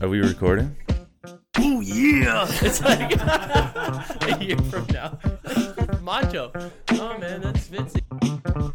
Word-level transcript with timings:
Are 0.00 0.08
we 0.08 0.20
recording? 0.20 0.76
Oh 1.56 1.80
yeah! 1.80 2.46
It's 2.62 2.80
like 2.80 3.20
a 3.20 4.38
year 4.40 4.56
from 4.70 4.86
now. 4.92 5.18
Macho. 6.02 6.52
Oh 6.92 7.18
man, 7.18 7.40
that's 7.40 7.66
Vince. 7.66 7.96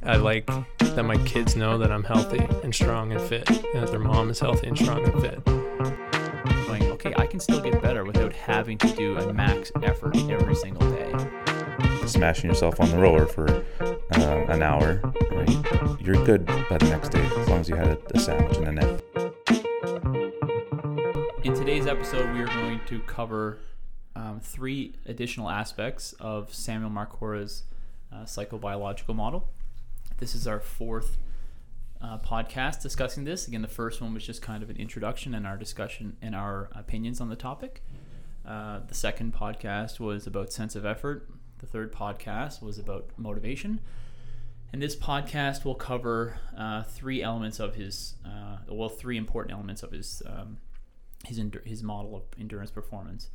I 0.04 0.18
like 0.18 0.46
that 0.80 1.04
my 1.04 1.16
kids 1.24 1.56
know 1.56 1.78
that 1.78 1.94
I'm 1.94 2.04
healthy 2.04 2.46
and 2.62 2.76
strong 2.76 3.14
and 3.14 3.22
fit, 3.22 3.50
and 3.50 3.82
that 3.84 3.90
their 3.90 4.02
mom 4.02 4.32
is 4.32 4.42
healthy 4.42 4.68
and 4.68 4.78
strong 4.78 5.02
and 5.06 5.22
fit. 5.22 5.46
Going, 6.68 6.84
okay, 6.92 7.14
I 7.18 7.26
can 7.26 7.40
still 7.40 7.62
get 7.62 7.82
better 7.82 8.04
without 8.04 8.34
having 8.34 8.78
to 8.80 8.88
do 8.90 9.18
a 9.18 9.32
max 9.32 9.72
effort 9.82 10.18
every 10.30 10.56
single 10.56 10.90
day. 10.92 11.14
Smashing 12.06 12.50
yourself 12.50 12.82
on 12.82 12.90
the 12.90 12.98
roller 12.98 13.28
for 13.28 13.50
uh, 13.80 14.46
an 14.50 14.62
hour, 14.62 15.00
right? 15.32 16.02
You're 16.02 16.24
good 16.26 16.46
by 16.46 16.78
the 16.80 16.90
next 16.90 17.10
day 17.10 17.26
as 17.38 17.48
long 17.48 17.62
as 17.62 17.70
you 17.70 17.76
had 17.76 17.88
a, 17.88 17.98
a 18.14 18.20
sandwich 18.20 18.58
and 18.58 18.68
a 18.68 18.72
nap. 18.74 19.13
In 21.54 21.60
today's 21.60 21.86
episode, 21.86 22.34
we 22.34 22.42
are 22.42 22.48
going 22.48 22.82
to 22.88 23.00
cover 23.02 23.60
um, 24.16 24.40
three 24.40 24.96
additional 25.06 25.52
aspects 25.52 26.14
of 26.14 26.52
Samuel 26.52 26.90
Marcora's 26.90 27.62
uh, 28.12 28.24
psychobiological 28.24 29.14
model. 29.14 29.48
This 30.18 30.34
is 30.34 30.48
our 30.48 30.60
fourth 30.60 31.20
uh, 32.02 32.18
podcast 32.18 32.82
discussing 32.82 33.24
this. 33.24 33.48
Again, 33.48 33.62
the 33.62 33.68
first 33.68 34.02
one 34.02 34.16
was 34.16 34.26
just 34.26 34.42
kind 34.42 34.64
of 34.64 34.72
an 34.72 34.78
introduction 34.78 35.36
and 35.36 35.46
our 35.46 35.56
discussion 35.56 36.18
and 36.24 36.34
our 36.34 36.70
opinions 36.74 37.22
on 37.22 37.30
the 37.30 37.36
topic. 37.36 37.84
Uh, 38.44 38.80
the 38.88 38.96
second 38.96 39.36
podcast 39.36 40.00
was 40.00 40.26
about 40.26 40.52
sense 40.52 40.76
of 40.76 40.88
effort. 40.88 41.30
The 41.60 41.68
third 41.68 41.94
podcast 41.94 42.64
was 42.64 42.80
about 42.80 43.12
motivation. 43.16 43.80
And 44.72 44.82
this 44.82 44.96
podcast 44.96 45.66
will 45.66 45.76
cover 45.76 46.40
uh, 46.58 46.82
three 46.82 47.22
elements 47.22 47.60
of 47.60 47.76
his, 47.76 48.16
uh, 48.26 48.58
well, 48.68 48.90
three 48.90 49.18
important 49.18 49.54
elements 49.54 49.84
of 49.84 49.92
his 49.92 50.24
um, 50.26 50.58
his 51.24 51.42
his 51.66 51.84
model 51.84 52.16
of 52.16 52.24
endurance 52.40 52.72
performance. 52.72 53.30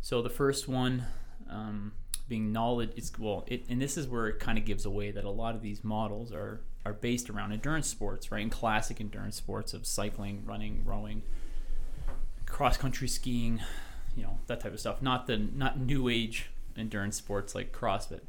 So 0.00 0.20
the 0.20 0.30
first 0.30 0.68
one 0.68 1.06
um, 1.48 1.92
being 2.28 2.52
knowledge. 2.52 2.92
It's 2.96 3.16
well, 3.18 3.44
it, 3.46 3.64
and 3.68 3.80
this 3.80 3.96
is 3.96 4.06
where 4.06 4.28
it 4.28 4.38
kind 4.38 4.58
of 4.58 4.64
gives 4.64 4.84
away 4.84 5.10
that 5.10 5.24
a 5.24 5.30
lot 5.30 5.54
of 5.54 5.62
these 5.62 5.84
models 5.84 6.32
are 6.32 6.60
are 6.84 6.92
based 6.92 7.30
around 7.30 7.52
endurance 7.52 7.86
sports, 7.86 8.30
right? 8.30 8.42
In 8.42 8.50
classic 8.50 9.00
endurance 9.00 9.36
sports 9.36 9.72
of 9.74 9.86
cycling, 9.86 10.42
running, 10.44 10.82
rowing, 10.84 11.22
cross 12.46 12.76
country 12.76 13.08
skiing, 13.08 13.60
you 14.16 14.22
know 14.22 14.38
that 14.46 14.60
type 14.60 14.72
of 14.72 14.80
stuff. 14.80 15.02
Not 15.02 15.26
the 15.26 15.36
not 15.36 15.78
new 15.78 16.08
age 16.08 16.50
endurance 16.76 17.16
sports 17.16 17.54
like 17.54 17.72
CrossFit, 17.72 18.22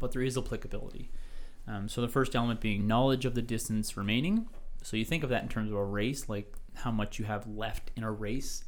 but 0.00 0.12
there 0.12 0.22
is 0.22 0.36
applicability. 0.36 1.10
Um, 1.66 1.88
so 1.88 2.00
the 2.00 2.08
first 2.08 2.34
element 2.34 2.60
being 2.60 2.86
knowledge 2.86 3.24
of 3.24 3.34
the 3.34 3.42
distance 3.42 3.96
remaining. 3.96 4.46
So 4.82 4.96
you 4.96 5.04
think 5.04 5.22
of 5.22 5.28
that 5.30 5.42
in 5.42 5.48
terms 5.48 5.70
of 5.70 5.76
a 5.76 5.84
race, 5.84 6.28
like 6.28 6.54
how 6.78 6.90
much 6.90 7.18
you 7.18 7.24
have 7.24 7.46
left 7.46 7.90
in 7.96 8.04
a 8.04 8.10
race, 8.10 8.64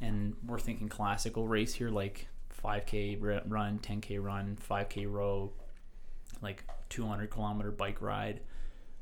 and 0.00 0.34
we're 0.46 0.58
thinking 0.58 0.88
classical 0.88 1.46
race 1.46 1.74
here, 1.74 1.90
like 1.90 2.28
5k 2.62 3.42
run, 3.46 3.78
10k 3.78 4.22
run, 4.22 4.56
5k 4.68 5.10
row, 5.10 5.52
like 6.40 6.64
200 6.88 7.30
kilometer 7.30 7.70
bike 7.70 8.00
ride, 8.00 8.40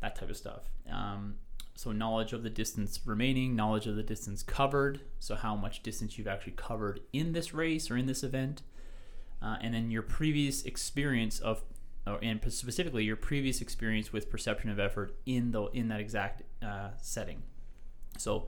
that 0.00 0.16
type 0.16 0.30
of 0.30 0.36
stuff. 0.36 0.68
Um, 0.90 1.36
so 1.74 1.92
knowledge 1.92 2.32
of 2.32 2.42
the 2.42 2.50
distance 2.50 3.00
remaining, 3.04 3.56
knowledge 3.56 3.86
of 3.86 3.96
the 3.96 4.02
distance 4.02 4.42
covered, 4.42 5.00
so 5.20 5.34
how 5.34 5.56
much 5.56 5.82
distance 5.82 6.18
you've 6.18 6.28
actually 6.28 6.52
covered 6.52 7.00
in 7.12 7.32
this 7.32 7.54
race 7.54 7.90
or 7.90 7.96
in 7.96 8.06
this 8.06 8.22
event, 8.22 8.62
uh, 9.40 9.56
and 9.60 9.74
then 9.74 9.90
your 9.90 10.02
previous 10.02 10.64
experience 10.64 11.40
of, 11.40 11.62
or, 12.06 12.18
and 12.22 12.40
specifically 12.52 13.04
your 13.04 13.16
previous 13.16 13.60
experience 13.60 14.12
with 14.12 14.30
perception 14.30 14.70
of 14.70 14.78
effort 14.78 15.14
in 15.24 15.52
the 15.52 15.62
in 15.66 15.88
that 15.88 16.00
exact 16.00 16.42
uh, 16.62 16.90
setting. 17.00 17.42
So, 18.18 18.46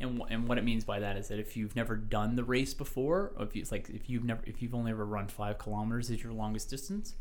and 0.00 0.22
and 0.30 0.48
what 0.48 0.58
it 0.58 0.64
means 0.64 0.84
by 0.84 1.00
that 1.00 1.16
is 1.16 1.28
that 1.28 1.38
if 1.38 1.56
you've 1.56 1.74
never 1.74 1.96
done 1.96 2.36
the 2.36 2.44
race 2.44 2.74
before, 2.74 3.32
or 3.36 3.44
if 3.44 3.56
you 3.56 3.64
like 3.70 3.88
if 3.90 4.08
you've 4.08 4.24
never 4.24 4.42
if 4.46 4.62
you've 4.62 4.74
only 4.74 4.90
ever 4.90 5.04
run 5.04 5.28
five 5.28 5.58
kilometers 5.58 6.10
as 6.10 6.22
your 6.22 6.32
longest 6.32 6.70
distance, 6.70 7.14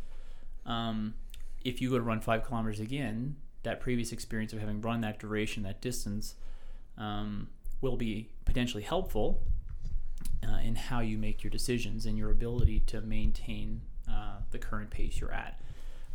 um, 0.65 1.15
if 1.63 1.81
you 1.81 1.89
go 1.89 1.97
to 1.97 2.03
run 2.03 2.21
five 2.21 2.43
kilometers 2.45 2.79
again, 2.79 3.35
that 3.63 3.79
previous 3.79 4.11
experience 4.11 4.53
of 4.53 4.59
having 4.59 4.81
run 4.81 5.01
that 5.01 5.19
duration, 5.19 5.63
that 5.63 5.81
distance, 5.81 6.35
um, 6.97 7.47
will 7.81 7.97
be 7.97 8.29
potentially 8.45 8.83
helpful 8.83 9.41
uh, 10.47 10.57
in 10.57 10.75
how 10.75 10.99
you 10.99 11.17
make 11.17 11.43
your 11.43 11.51
decisions 11.51 12.05
and 12.05 12.17
your 12.17 12.31
ability 12.31 12.79
to 12.81 13.01
maintain 13.01 13.81
uh, 14.09 14.37
the 14.51 14.57
current 14.57 14.89
pace 14.89 15.19
you're 15.19 15.31
at. 15.31 15.59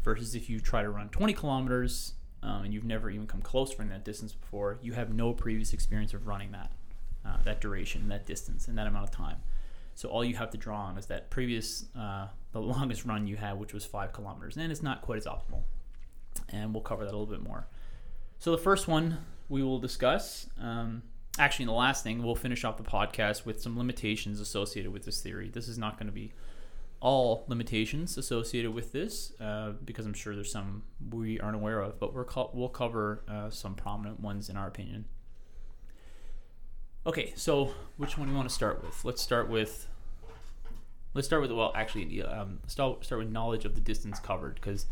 Versus 0.02 0.34
if 0.34 0.50
you 0.50 0.58
try 0.58 0.82
to 0.82 0.91
run 0.91 1.08
20 1.10 1.32
kilometers 1.32 2.14
um, 2.42 2.64
and 2.64 2.75
you've 2.75 2.84
never 2.84 3.10
even 3.10 3.26
come 3.26 3.41
close 3.41 3.70
to 3.70 3.78
running 3.78 3.92
that 3.92 4.04
distance 4.04 4.32
before, 4.32 4.78
you 4.82 4.92
have 4.92 5.12
no 5.12 5.32
previous 5.32 5.72
experience 5.72 6.12
of 6.14 6.26
running 6.26 6.53
that, 6.53 6.72
uh, 7.25 7.36
that 7.44 7.60
duration, 7.60 8.08
that 8.08 8.26
distance, 8.26 8.69
and 8.69 8.76
that 8.76 8.86
amount 8.86 9.04
of 9.04 9.10
time. 9.10 9.36
So 9.94 10.08
all 10.08 10.25
you 10.25 10.34
have 10.36 10.50
to 10.50 10.58
draw 10.58 10.82
on 10.82 10.98
is 10.98 11.06
that 11.06 11.30
previous, 11.30 11.86
uh, 11.97 12.28
the 12.53 12.60
longest 12.60 13.04
run 13.04 13.26
you 13.26 13.36
had, 13.36 13.58
which 13.58 13.72
was 13.72 13.84
five 13.84 14.12
kilometers, 14.12 14.56
and 14.56 14.72
it's 14.72 14.82
not 14.82 15.03
quite 15.03 15.19
as 15.19 15.26
optimal. 15.26 15.62
And 16.48 16.72
we'll 16.72 16.82
cover 16.82 17.04
that 17.04 17.10
a 17.10 17.16
little 17.16 17.32
bit 17.32 17.42
more. 17.42 17.66
So 18.38 18.50
the 18.50 18.59
first 18.59 18.88
one 18.88 19.19
we 19.48 19.62
will 19.62 19.78
discuss. 19.78 20.48
Um, 20.60 21.03
actually, 21.38 21.66
the 21.66 21.72
last 21.72 22.03
thing 22.03 22.22
we'll 22.22 22.34
finish 22.34 22.64
off 22.64 22.76
the 22.76 22.82
podcast 22.82 23.44
with 23.44 23.62
some 23.62 23.78
limitations 23.78 24.41
associated 24.41 24.92
with 24.92 25.04
this 25.04 25.20
theory. 25.20 25.50
This 25.50 25.69
is 25.69 25.78
not 25.78 25.98
going 25.98 26.06
to 26.06 26.12
be 26.12 26.32
all 27.02 27.44
limitations 27.48 28.16
associated 28.16 28.72
with 28.72 28.92
this 28.92 29.32
uh, 29.40 29.72
because 29.84 30.06
I'm 30.06 30.14
sure 30.14 30.36
there's 30.36 30.52
some 30.52 30.84
we 31.10 31.38
aren't 31.40 31.56
aware 31.56 31.80
of, 31.80 31.98
but 31.98 32.14
we're 32.14 32.24
co- 32.24 32.50
we'll 32.54 32.68
cover 32.68 33.24
uh, 33.28 33.50
some 33.50 33.74
prominent 33.74 34.20
ones 34.20 34.48
in 34.48 34.56
our 34.56 34.68
opinion. 34.68 35.06
Okay, 37.04 37.32
so 37.34 37.74
which 37.96 38.16
one 38.16 38.28
do 38.28 38.32
you 38.32 38.36
want 38.36 38.48
to 38.48 38.54
start 38.54 38.84
with? 38.84 39.04
Let's 39.04 39.20
start 39.20 39.48
with. 39.48 39.88
Let's 41.12 41.26
start 41.26 41.42
with 41.42 41.50
well, 41.50 41.72
actually, 41.74 42.22
um, 42.22 42.60
start 42.68 43.04
start 43.04 43.18
with 43.20 43.30
knowledge 43.32 43.64
of 43.64 43.74
the 43.74 43.80
distance 43.80 44.20
covered 44.20 44.54
because 44.54 44.86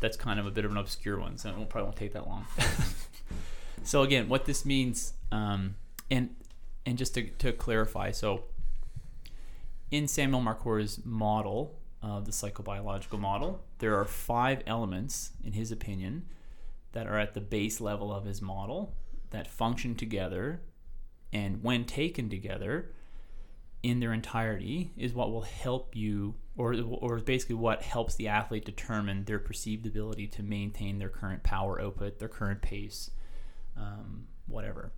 that's 0.00 0.18
kind 0.18 0.38
of 0.38 0.46
a 0.46 0.50
bit 0.50 0.66
of 0.66 0.70
an 0.70 0.76
obscure 0.76 1.18
one, 1.18 1.38
so 1.38 1.48
it 1.48 1.54
probably 1.70 1.84
won't 1.84 1.96
take 1.96 2.12
that 2.12 2.26
long. 2.28 2.44
so 3.84 4.02
again, 4.02 4.28
what 4.28 4.44
this 4.44 4.66
means, 4.66 5.14
um, 5.32 5.76
and 6.10 6.36
and 6.84 6.98
just 6.98 7.14
to, 7.14 7.22
to 7.22 7.52
clarify, 7.52 8.10
so 8.10 8.44
in 9.90 10.08
Samuel 10.08 10.40
Marcora's 10.40 11.00
model 11.04 11.78
of 12.02 12.24
the 12.24 12.32
psychobiological 12.32 13.18
model, 13.18 13.64
there 13.78 13.96
are 13.96 14.04
five 14.04 14.62
elements, 14.66 15.30
in 15.42 15.52
his 15.52 15.72
opinion, 15.72 16.26
that 16.92 17.06
are 17.06 17.18
at 17.18 17.34
the 17.34 17.40
base 17.40 17.80
level 17.80 18.12
of 18.12 18.24
his 18.24 18.40
model 18.40 18.94
that 19.30 19.46
function 19.46 19.94
together, 19.94 20.60
and 21.32 21.62
when 21.62 21.84
taken 21.84 22.28
together 22.30 22.92
in 23.82 24.00
their 24.00 24.12
entirety, 24.12 24.90
is 24.96 25.12
what 25.12 25.30
will 25.30 25.42
help 25.42 25.94
you, 25.94 26.34
or 26.56 26.74
or 26.74 27.18
basically 27.18 27.54
what 27.54 27.82
helps 27.82 28.16
the 28.16 28.28
athlete 28.28 28.64
determine 28.64 29.24
their 29.24 29.38
perceived 29.38 29.86
ability 29.86 30.26
to 30.26 30.42
maintain 30.42 30.98
their 30.98 31.08
current 31.08 31.42
power 31.42 31.80
output, 31.80 32.18
their 32.18 32.28
current 32.28 32.62
pace, 32.62 33.10
um, 33.76 34.26
whatever. 34.46 34.92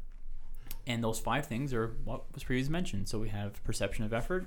And 0.86 1.04
those 1.04 1.20
five 1.20 1.46
things 1.46 1.74
are 1.74 1.96
what 2.04 2.32
was 2.32 2.42
previously 2.42 2.72
mentioned. 2.72 3.08
So 3.08 3.18
we 3.18 3.28
have 3.28 3.62
perception 3.64 4.04
of 4.04 4.12
effort, 4.12 4.46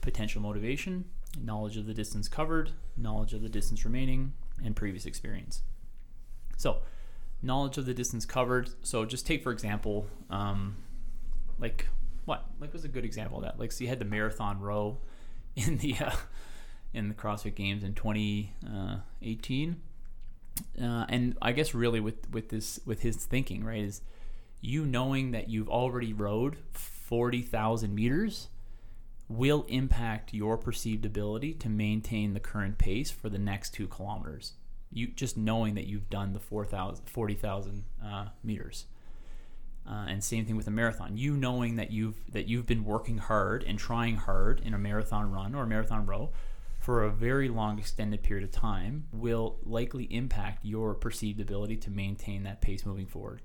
potential 0.00 0.40
motivation, 0.40 1.04
knowledge 1.40 1.76
of 1.76 1.86
the 1.86 1.94
distance 1.94 2.28
covered, 2.28 2.72
knowledge 2.96 3.32
of 3.32 3.42
the 3.42 3.48
distance 3.48 3.84
remaining, 3.84 4.32
and 4.64 4.74
previous 4.74 5.06
experience. 5.06 5.62
So, 6.56 6.78
knowledge 7.42 7.78
of 7.78 7.86
the 7.86 7.94
distance 7.94 8.26
covered. 8.26 8.70
So, 8.82 9.04
just 9.04 9.26
take 9.26 9.42
for 9.42 9.52
example, 9.52 10.06
um, 10.30 10.76
like 11.58 11.86
what? 12.24 12.44
Like 12.60 12.72
was 12.72 12.84
a 12.84 12.88
good 12.88 13.04
example 13.04 13.38
of 13.38 13.44
that. 13.44 13.58
Like, 13.58 13.72
so 13.72 13.84
you 13.84 13.88
had 13.88 13.98
the 13.98 14.04
marathon 14.04 14.60
row 14.60 14.98
in 15.56 15.78
the 15.78 15.96
uh, 16.00 16.16
in 16.92 17.08
the 17.08 17.14
CrossFit 17.14 17.54
Games 17.54 17.84
in 17.84 17.94
2018, 17.94 19.76
uh, 20.80 20.84
uh, 20.84 21.06
and 21.08 21.36
I 21.42 21.52
guess 21.52 21.74
really 21.74 22.00
with 22.00 22.30
with 22.30 22.48
this 22.48 22.80
with 22.84 23.02
his 23.02 23.16
thinking, 23.24 23.64
right, 23.64 23.82
is 23.82 24.02
you 24.60 24.84
knowing 24.84 25.30
that 25.30 25.48
you've 25.48 25.68
already 25.68 26.12
rode 26.12 26.56
40,000 26.72 27.94
meters 27.94 28.48
will 29.28 29.66
impact 29.68 30.32
your 30.32 30.56
perceived 30.56 31.04
ability 31.04 31.52
to 31.54 31.68
maintain 31.68 32.32
the 32.32 32.40
current 32.40 32.78
pace 32.78 33.10
for 33.10 33.28
the 33.28 33.38
next 33.38 33.74
two 33.74 33.86
kilometers. 33.86 34.54
You 34.90 35.08
just 35.08 35.36
knowing 35.36 35.74
that 35.74 35.86
you've 35.86 36.08
done 36.08 36.32
the 36.32 36.40
4,000, 36.40 37.04
40,000 37.06 37.84
uh, 38.02 38.26
meters. 38.42 38.86
Uh, 39.86 40.06
and 40.08 40.22
same 40.22 40.44
thing 40.44 40.56
with 40.56 40.66
a 40.66 40.70
marathon. 40.70 41.16
You 41.16 41.36
knowing 41.36 41.76
that 41.76 41.90
you've 41.90 42.16
that 42.32 42.46
you've 42.46 42.66
been 42.66 42.84
working 42.84 43.18
hard 43.18 43.64
and 43.64 43.78
trying 43.78 44.16
hard 44.16 44.60
in 44.60 44.74
a 44.74 44.78
marathon 44.78 45.30
run 45.30 45.54
or 45.54 45.62
a 45.62 45.66
marathon 45.66 46.04
row 46.04 46.30
for 46.78 47.04
a 47.04 47.10
very 47.10 47.48
long 47.48 47.78
extended 47.78 48.22
period 48.22 48.44
of 48.44 48.50
time 48.50 49.04
will 49.12 49.58
likely 49.64 50.04
impact 50.04 50.64
your 50.64 50.94
perceived 50.94 51.40
ability 51.40 51.76
to 51.76 51.90
maintain 51.90 52.44
that 52.44 52.60
pace 52.60 52.84
moving 52.84 53.06
forward. 53.06 53.42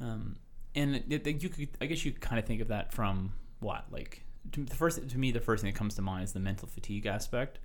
Um, 0.00 0.36
and 0.74 0.96
it, 0.96 1.26
it, 1.26 1.42
you 1.42 1.48
could, 1.48 1.68
I 1.80 1.86
guess 1.86 2.04
you 2.04 2.12
kind 2.12 2.38
of 2.38 2.46
think 2.46 2.60
of 2.60 2.68
that 2.68 2.92
from 2.92 3.32
what 3.64 3.84
like 3.90 4.22
to, 4.52 4.62
the 4.64 4.76
first 4.76 5.08
to 5.08 5.18
me 5.18 5.32
the 5.32 5.40
first 5.40 5.62
thing 5.62 5.72
that 5.72 5.78
comes 5.78 5.94
to 5.94 6.02
mind 6.02 6.24
is 6.24 6.32
the 6.32 6.40
mental 6.40 6.68
fatigue 6.68 7.06
aspect 7.06 7.58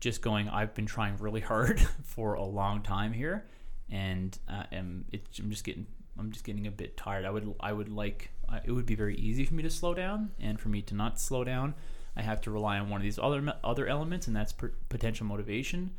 just 0.00 0.20
going 0.20 0.48
i've 0.48 0.74
been 0.74 0.86
trying 0.86 1.16
really 1.18 1.40
hard 1.40 1.80
for 2.04 2.34
a 2.34 2.44
long 2.44 2.82
time 2.82 3.12
here 3.12 3.46
and 3.90 4.38
uh, 4.48 4.64
am 4.72 5.04
it, 5.12 5.26
i'm 5.38 5.50
just 5.50 5.64
getting 5.64 5.86
I'm 6.20 6.30
just 6.30 6.44
getting 6.44 6.66
a 6.66 6.70
bit 6.70 6.96
tired. 6.96 7.24
I 7.24 7.30
would 7.30 7.54
I 7.58 7.72
would 7.72 7.88
like 7.88 8.30
I, 8.48 8.60
it 8.64 8.70
would 8.70 8.86
be 8.86 8.94
very 8.94 9.16
easy 9.16 9.44
for 9.44 9.54
me 9.54 9.62
to 9.62 9.70
slow 9.70 9.94
down, 9.94 10.30
and 10.38 10.60
for 10.60 10.68
me 10.68 10.82
to 10.82 10.94
not 10.94 11.18
slow 11.18 11.42
down, 11.44 11.74
I 12.14 12.22
have 12.22 12.40
to 12.42 12.50
rely 12.50 12.78
on 12.78 12.90
one 12.90 13.00
of 13.00 13.02
these 13.02 13.18
other 13.18 13.54
other 13.64 13.86
elements, 13.86 14.26
and 14.26 14.36
that's 14.36 14.52
per- 14.52 14.74
potential 14.88 15.26
motivation. 15.26 15.94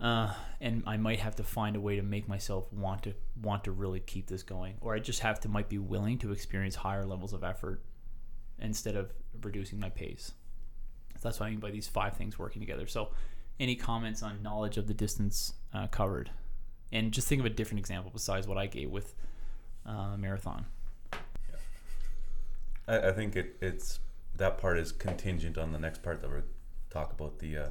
Uh, 0.00 0.32
and 0.60 0.84
I 0.86 0.96
might 0.96 1.18
have 1.18 1.34
to 1.36 1.42
find 1.42 1.74
a 1.74 1.80
way 1.80 1.96
to 1.96 2.02
make 2.02 2.28
myself 2.28 2.72
want 2.72 3.02
to 3.04 3.14
want 3.40 3.64
to 3.64 3.72
really 3.72 4.00
keep 4.00 4.26
this 4.26 4.42
going, 4.42 4.74
or 4.80 4.94
I 4.94 4.98
just 4.98 5.20
have 5.20 5.40
to 5.40 5.48
might 5.48 5.68
be 5.68 5.78
willing 5.78 6.18
to 6.18 6.32
experience 6.32 6.74
higher 6.74 7.06
levels 7.06 7.32
of 7.32 7.44
effort 7.44 7.82
instead 8.60 8.96
of 8.96 9.12
reducing 9.42 9.78
my 9.78 9.90
pace. 9.90 10.32
So 11.14 11.28
that's 11.28 11.40
what 11.40 11.46
I 11.46 11.50
mean 11.50 11.60
by 11.60 11.70
these 11.70 11.88
five 11.88 12.16
things 12.16 12.38
working 12.38 12.60
together. 12.60 12.86
So, 12.86 13.10
any 13.60 13.74
comments 13.74 14.22
on 14.22 14.40
knowledge 14.40 14.76
of 14.76 14.86
the 14.86 14.94
distance 14.94 15.54
uh, 15.74 15.88
covered? 15.88 16.30
And 16.92 17.10
just 17.10 17.26
think 17.26 17.40
of 17.40 17.46
a 17.46 17.50
different 17.50 17.80
example 17.80 18.10
besides 18.12 18.46
what 18.46 18.56
I 18.56 18.66
gave 18.66 18.88
with 18.90 19.14
uh, 19.84 20.16
marathon. 20.16 20.66
I, 22.86 23.08
I 23.08 23.12
think 23.12 23.34
it, 23.34 23.56
it's 23.60 23.98
that 24.36 24.58
part 24.58 24.78
is 24.78 24.92
contingent 24.92 25.58
on 25.58 25.72
the 25.72 25.78
next 25.78 26.02
part 26.02 26.22
that 26.22 26.30
we're 26.30 26.44
talk 26.90 27.12
about 27.12 27.38
the 27.38 27.56
uh, 27.56 27.68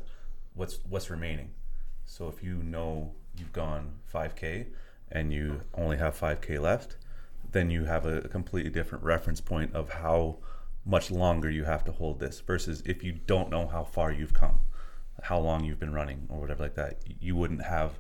what's 0.54 0.80
what's 0.88 1.10
remaining. 1.10 1.52
So 2.06 2.28
if 2.28 2.44
you 2.44 2.56
know 2.56 3.14
you've 3.38 3.54
gone 3.54 3.94
5k 4.14 4.68
and 5.12 5.34
you 5.34 5.62
only 5.74 5.98
have 5.98 6.20
5k 6.20 6.60
left, 6.60 6.98
then 7.52 7.70
you 7.70 7.86
have 7.86 8.06
a 8.06 8.22
completely 8.22 8.72
different 8.72 9.04
reference 9.04 9.42
point 9.42 9.74
of 9.74 9.90
how 9.90 10.38
much 10.88 11.12
longer 11.12 11.50
you 11.50 11.66
have 11.66 11.84
to 11.84 11.92
hold 11.92 12.20
this 12.20 12.40
versus 12.40 12.82
if 12.86 13.04
you 13.04 13.12
don't 13.12 13.50
know 13.50 13.68
how 13.68 13.84
far 13.84 14.12
you've 14.12 14.34
come, 14.34 14.62
how 15.24 15.38
long 15.38 15.66
you've 15.66 15.80
been 15.80 15.94
running 15.94 16.26
or 16.30 16.40
whatever 16.40 16.64
like 16.64 16.76
that, 16.76 17.02
you 17.20 17.36
wouldn't 17.36 17.64
have 17.64 18.00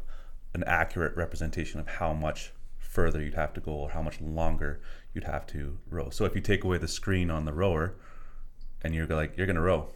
an 0.53 0.63
accurate 0.65 1.15
representation 1.15 1.79
of 1.79 1.87
how 1.87 2.13
much 2.13 2.53
further 2.77 3.21
you'd 3.21 3.33
have 3.33 3.53
to 3.53 3.59
go 3.59 3.73
or 3.73 3.89
how 3.89 4.01
much 4.01 4.21
longer 4.21 4.79
you'd 5.13 5.25
have 5.25 5.45
to 5.45 5.77
row. 5.89 6.09
So 6.09 6.23
if 6.23 6.33
you 6.33 6.41
take 6.41 6.63
away 6.63 6.77
the 6.77 6.87
screen 6.87 7.29
on 7.29 7.43
the 7.43 7.53
rower 7.53 7.95
and 8.81 8.95
you're 8.95 9.05
like 9.05 9.37
you're 9.37 9.45
going 9.45 9.57
to 9.57 9.61
row 9.61 9.89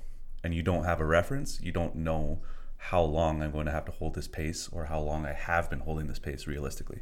and 0.44 0.54
you 0.54 0.62
don't 0.62 0.84
have 0.84 1.00
a 1.00 1.06
reference, 1.06 1.62
you 1.62 1.72
don't 1.72 1.96
know 1.96 2.42
how 2.76 3.02
long 3.02 3.42
I'm 3.42 3.52
going 3.52 3.68
to 3.68 3.72
have 3.72 3.86
to 3.86 3.92
hold 3.92 4.16
this 4.16 4.28
pace 4.28 4.68
or 4.72 4.86
how 4.86 5.00
long 5.00 5.26
I 5.26 5.34
have 5.34 5.70
been 5.70 5.80
holding 5.80 6.08
this 6.08 6.20
pace 6.20 6.46
realistically. 6.46 7.02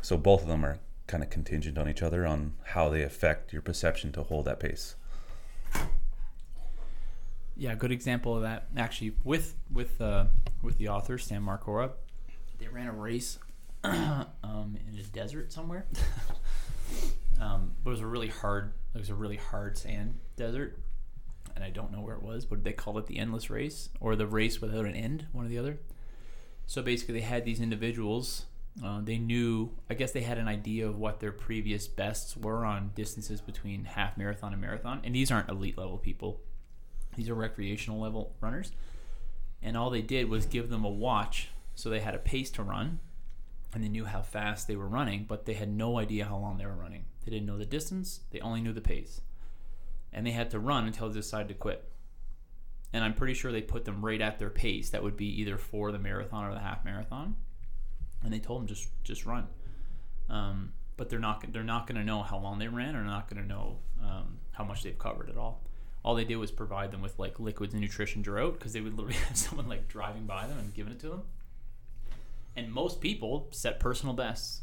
So 0.00 0.16
both 0.16 0.42
of 0.42 0.48
them 0.48 0.64
are 0.64 0.78
kind 1.06 1.22
of 1.22 1.30
contingent 1.30 1.78
on 1.78 1.88
each 1.88 2.02
other 2.02 2.26
on 2.26 2.54
how 2.64 2.88
they 2.88 3.02
affect 3.02 3.52
your 3.52 3.62
perception 3.62 4.12
to 4.12 4.22
hold 4.22 4.44
that 4.44 4.60
pace. 4.60 4.94
Yeah, 7.56 7.74
good 7.74 7.92
example 7.92 8.34
of 8.34 8.42
that. 8.42 8.68
Actually, 8.76 9.14
with 9.24 9.54
with 9.70 10.00
uh, 10.00 10.26
with 10.62 10.78
the 10.78 10.88
author 10.88 11.18
Sam 11.18 11.46
Marcora, 11.46 11.92
they 12.58 12.68
ran 12.68 12.88
a 12.88 12.92
race 12.92 13.38
um, 13.84 14.26
in 14.42 14.98
a 14.98 15.02
desert 15.02 15.52
somewhere. 15.52 15.86
um, 17.40 17.72
it 17.84 17.88
was 17.88 18.00
a 18.00 18.06
really 18.06 18.28
hard. 18.28 18.72
It 18.94 18.98
was 18.98 19.10
a 19.10 19.14
really 19.14 19.36
hard 19.36 19.76
sand 19.76 20.18
desert, 20.36 20.78
and 21.54 21.62
I 21.62 21.70
don't 21.70 21.92
know 21.92 22.00
where 22.00 22.14
it 22.14 22.22
was. 22.22 22.46
But 22.46 22.64
they 22.64 22.72
called 22.72 22.98
it 22.98 23.06
the 23.06 23.18
endless 23.18 23.50
race 23.50 23.90
or 24.00 24.16
the 24.16 24.26
race 24.26 24.60
without 24.60 24.86
an 24.86 24.94
end, 24.94 25.26
one 25.32 25.44
or 25.44 25.48
the 25.48 25.58
other. 25.58 25.78
So 26.66 26.80
basically, 26.80 27.14
they 27.14 27.20
had 27.20 27.44
these 27.44 27.60
individuals. 27.60 28.46
Uh, 28.82 29.00
they 29.02 29.18
knew, 29.18 29.70
I 29.90 29.94
guess, 29.94 30.12
they 30.12 30.22
had 30.22 30.38
an 30.38 30.48
idea 30.48 30.88
of 30.88 30.98
what 30.98 31.20
their 31.20 31.32
previous 31.32 31.88
bests 31.88 32.36
were 32.36 32.64
on 32.64 32.92
distances 32.94 33.40
between 33.40 33.84
half 33.84 34.16
marathon 34.16 34.52
and 34.52 34.62
marathon. 34.62 35.00
And 35.04 35.14
these 35.14 35.30
aren't 35.30 35.50
elite 35.50 35.76
level 35.76 35.98
people; 35.98 36.40
these 37.16 37.28
are 37.28 37.34
recreational 37.34 38.00
level 38.00 38.34
runners. 38.40 38.72
And 39.62 39.76
all 39.76 39.90
they 39.90 40.02
did 40.02 40.28
was 40.28 40.46
give 40.46 40.70
them 40.70 40.84
a 40.84 40.90
watch, 40.90 41.50
so 41.74 41.90
they 41.90 42.00
had 42.00 42.14
a 42.14 42.18
pace 42.18 42.50
to 42.52 42.62
run, 42.62 43.00
and 43.74 43.84
they 43.84 43.88
knew 43.88 44.06
how 44.06 44.22
fast 44.22 44.66
they 44.66 44.76
were 44.76 44.88
running, 44.88 45.24
but 45.28 45.44
they 45.44 45.54
had 45.54 45.68
no 45.68 45.98
idea 45.98 46.24
how 46.24 46.38
long 46.38 46.56
they 46.56 46.66
were 46.66 46.72
running. 46.72 47.04
They 47.24 47.30
didn't 47.30 47.46
know 47.46 47.58
the 47.58 47.66
distance; 47.66 48.20
they 48.30 48.40
only 48.40 48.62
knew 48.62 48.72
the 48.72 48.80
pace 48.80 49.20
and 50.12 50.26
they 50.26 50.32
had 50.32 50.50
to 50.50 50.58
run 50.58 50.86
until 50.86 51.08
they 51.08 51.14
decided 51.14 51.48
to 51.48 51.54
quit. 51.54 51.88
And 52.92 53.02
I'm 53.02 53.14
pretty 53.14 53.34
sure 53.34 53.50
they 53.50 53.62
put 53.62 53.84
them 53.84 54.04
right 54.04 54.20
at 54.20 54.38
their 54.38 54.50
pace. 54.50 54.90
That 54.90 55.02
would 55.02 55.16
be 55.16 55.40
either 55.40 55.56
for 55.56 55.90
the 55.90 55.98
marathon 55.98 56.44
or 56.44 56.52
the 56.52 56.60
half 56.60 56.84
marathon. 56.84 57.36
And 58.24 58.32
they 58.32 58.38
told 58.38 58.60
them 58.60 58.66
just 58.66 58.88
just 59.04 59.26
run. 59.26 59.48
Um, 60.28 60.72
but 60.96 61.08
they're 61.08 61.18
not 61.18 61.52
they're 61.52 61.62
not 61.62 61.86
going 61.86 61.98
to 61.98 62.04
know 62.04 62.22
how 62.22 62.38
long 62.38 62.58
they 62.58 62.68
ran, 62.68 62.96
or 62.96 63.02
not 63.02 63.28
going 63.28 63.42
to 63.42 63.48
know 63.48 63.78
um, 64.02 64.38
how 64.52 64.64
much 64.64 64.82
they've 64.82 64.98
covered 64.98 65.28
at 65.28 65.36
all. 65.36 65.62
All 66.04 66.14
they 66.14 66.24
did 66.24 66.36
was 66.36 66.50
provide 66.50 66.90
them 66.90 67.00
with 67.00 67.18
like 67.18 67.38
liquids 67.38 67.74
and 67.74 67.80
nutrition 67.80 68.24
throughout, 68.24 68.54
because 68.54 68.72
they 68.72 68.80
would 68.80 68.94
literally 68.94 69.14
have 69.28 69.36
someone 69.36 69.68
like 69.68 69.88
driving 69.88 70.26
by 70.26 70.46
them 70.46 70.58
and 70.58 70.74
giving 70.74 70.92
it 70.92 71.00
to 71.00 71.08
them. 71.08 71.22
And 72.54 72.72
most 72.72 73.00
people 73.00 73.48
set 73.50 73.80
personal 73.80 74.14
bests 74.14 74.62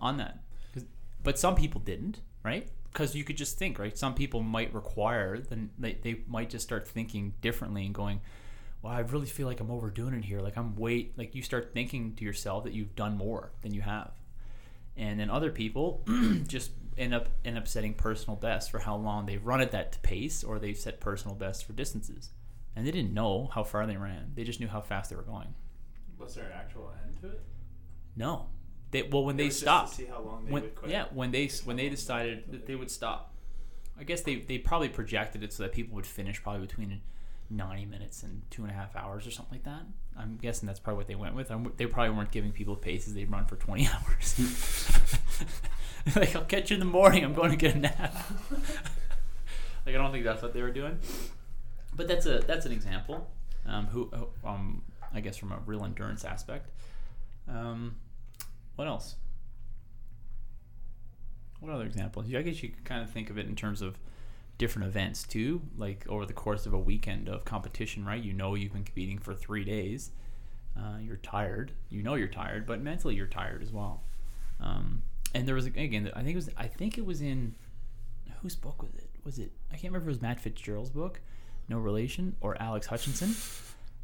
on 0.00 0.16
that, 0.16 0.38
but 1.22 1.38
some 1.38 1.54
people 1.54 1.80
didn't, 1.80 2.20
right? 2.42 2.68
because 2.94 3.16
you 3.16 3.24
could 3.24 3.36
just 3.36 3.58
think 3.58 3.78
right 3.78 3.98
some 3.98 4.14
people 4.14 4.40
might 4.40 4.72
require 4.72 5.38
then 5.38 5.68
they, 5.78 5.94
they 6.02 6.20
might 6.28 6.48
just 6.48 6.64
start 6.64 6.86
thinking 6.86 7.34
differently 7.42 7.84
and 7.84 7.94
going 7.94 8.20
well 8.84 8.92
i 8.92 9.00
really 9.00 9.26
feel 9.26 9.46
like 9.46 9.60
i'm 9.60 9.70
overdoing 9.70 10.14
it 10.14 10.24
here. 10.24 10.40
Like 10.40 10.56
i'm 10.56 10.76
way 10.76 11.10
like 11.16 11.34
you 11.34 11.42
start 11.42 11.70
thinking 11.72 12.14
to 12.16 12.24
yourself 12.24 12.64
that 12.64 12.72
you've 12.74 12.94
done 12.94 13.16
more 13.16 13.50
than 13.62 13.72
you 13.74 13.80
have. 13.80 14.12
And 14.96 15.18
then 15.18 15.28
other 15.30 15.50
people 15.50 16.04
just 16.46 16.70
end 16.96 17.12
up 17.14 17.28
end 17.44 17.58
up 17.58 17.66
setting 17.66 17.94
personal 17.94 18.36
bests 18.36 18.70
for 18.70 18.78
how 18.78 18.94
long 18.96 19.26
they've 19.26 19.44
run 19.44 19.60
at 19.60 19.72
that 19.72 20.00
pace 20.02 20.44
or 20.44 20.58
they've 20.60 20.76
set 20.76 21.00
personal 21.00 21.34
bests 21.34 21.62
for 21.62 21.72
distances. 21.72 22.30
And 22.76 22.86
they 22.86 22.90
didn't 22.92 23.12
know 23.14 23.50
how 23.54 23.64
far 23.64 23.86
they 23.86 23.96
ran. 23.96 24.32
They 24.34 24.44
just 24.44 24.60
knew 24.60 24.68
how 24.68 24.80
fast 24.80 25.10
they 25.10 25.16
were 25.16 25.22
going. 25.22 25.54
Was 26.18 26.34
there 26.34 26.44
an 26.46 26.52
actual 26.52 26.92
end 27.04 27.20
to 27.22 27.28
it? 27.28 27.42
no. 28.14 28.46
They 28.92 29.02
well 29.02 29.24
when 29.24 29.34
It 29.34 29.38
they 29.38 29.50
stopped 29.50 29.94
see 29.94 30.04
how 30.06 30.20
long 30.20 30.44
they 30.44 30.52
when, 30.52 30.62
would 30.62 30.74
quit. 30.76 30.90
yeah 30.92 31.06
when 31.12 31.32
they 31.32 31.48
when 31.64 31.76
they 31.76 31.88
decided 31.88 32.44
that 32.52 32.66
they 32.66 32.76
would 32.76 32.90
stop. 32.90 33.34
I 33.98 34.04
guess 34.04 34.20
they, 34.22 34.36
they 34.36 34.58
probably 34.58 34.88
projected 34.88 35.42
it 35.42 35.52
so 35.52 35.62
that 35.64 35.72
people 35.72 35.94
would 35.96 36.06
finish 36.06 36.42
probably 36.42 36.66
between 36.66 37.00
90 37.56 37.86
minutes 37.86 38.22
and 38.22 38.42
two 38.50 38.62
and 38.62 38.70
a 38.70 38.74
half 38.74 38.94
hours 38.96 39.26
or 39.26 39.30
something 39.30 39.54
like 39.54 39.64
that. 39.64 39.82
I'm 40.16 40.36
guessing 40.36 40.66
that's 40.66 40.80
probably 40.80 40.98
what 40.98 41.08
they 41.08 41.14
went 41.14 41.34
with. 41.34 41.50
I'm, 41.50 41.72
they 41.76 41.86
probably 41.86 42.16
weren't 42.16 42.30
giving 42.30 42.52
people 42.52 42.76
paces. 42.76 43.14
They'd 43.14 43.30
run 43.30 43.46
for 43.46 43.56
20 43.56 43.88
hours. 43.94 44.40
Like 46.16 46.36
i'll 46.36 46.44
catch 46.44 46.70
you 46.70 46.74
in 46.74 46.80
the 46.80 46.86
morning. 46.86 47.24
I'm 47.24 47.34
going 47.34 47.50
to 47.50 47.56
get 47.56 47.74
a 47.74 47.78
nap. 47.78 48.14
Like 49.86 49.94
i 49.94 49.98
don't 49.98 50.12
think 50.12 50.24
that's 50.24 50.40
what 50.40 50.54
they 50.54 50.62
were 50.62 50.70
doing. 50.70 50.98
But 51.94 52.08
that's 52.08 52.24
a 52.24 52.38
that's 52.38 52.64
an 52.64 52.72
example 52.72 53.30
um, 53.66 53.86
who 53.86 54.10
um, 54.42 54.82
i 55.12 55.20
guess 55.20 55.36
from 55.36 55.52
a 55.52 55.58
real 55.66 55.84
endurance 55.84 56.24
aspect. 56.24 56.70
Um, 57.46 57.96
what 58.76 58.88
else? 58.88 59.16
What 61.60 61.70
other 61.72 61.84
examples? 61.84 62.32
I 62.34 62.40
guess 62.40 62.62
you 62.62 62.70
could 62.70 62.84
kind 62.86 63.02
of 63.02 63.10
think 63.10 63.28
of 63.28 63.36
it 63.36 63.46
in 63.46 63.56
terms 63.56 63.82
of 63.82 63.98
different 64.58 64.88
events 64.88 65.24
too, 65.24 65.62
like 65.76 66.06
over 66.08 66.24
the 66.26 66.32
course 66.32 66.66
of 66.66 66.72
a 66.72 66.78
weekend 66.78 67.28
of 67.28 67.44
competition, 67.44 68.04
right? 68.04 68.22
You 68.22 68.32
know 68.32 68.54
you've 68.54 68.72
been 68.72 68.84
competing 68.84 69.18
for 69.18 69.34
three 69.34 69.64
days. 69.64 70.10
Uh, 70.76 70.98
you're 71.00 71.16
tired. 71.16 71.72
You 71.88 72.02
know 72.02 72.14
you're 72.14 72.28
tired, 72.28 72.66
but 72.66 72.80
mentally 72.80 73.14
you're 73.14 73.26
tired 73.26 73.62
as 73.62 73.72
well. 73.72 74.02
Um, 74.60 75.02
and 75.34 75.46
there 75.46 75.54
was 75.54 75.66
again, 75.66 76.10
I 76.14 76.22
think 76.22 76.30
it 76.30 76.36
was, 76.36 76.50
I 76.56 76.66
think 76.66 76.98
it 76.98 77.06
was 77.06 77.20
in 77.20 77.54
whose 78.42 78.56
book 78.56 78.82
was 78.82 78.94
it? 78.94 79.10
Was 79.24 79.38
it? 79.38 79.52
I 79.70 79.76
can't 79.76 79.92
remember. 79.92 80.10
It 80.10 80.14
was 80.14 80.22
Matt 80.22 80.38
Fitzgerald's 80.38 80.90
book, 80.90 81.20
No 81.68 81.78
Relation, 81.78 82.36
or 82.40 82.60
Alex 82.60 82.86
Hutchinson, 82.86 83.34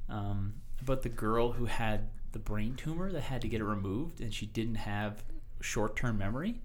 um, 0.08 0.54
about 0.80 1.02
the 1.02 1.08
girl 1.08 1.52
who 1.52 1.66
had 1.66 2.08
the 2.32 2.38
brain 2.38 2.74
tumor 2.74 3.12
that 3.12 3.20
had 3.20 3.42
to 3.42 3.48
get 3.48 3.60
it 3.60 3.64
removed, 3.64 4.20
and 4.20 4.32
she 4.32 4.46
didn't 4.46 4.76
have 4.76 5.22
short-term 5.60 6.16
memory. 6.16 6.60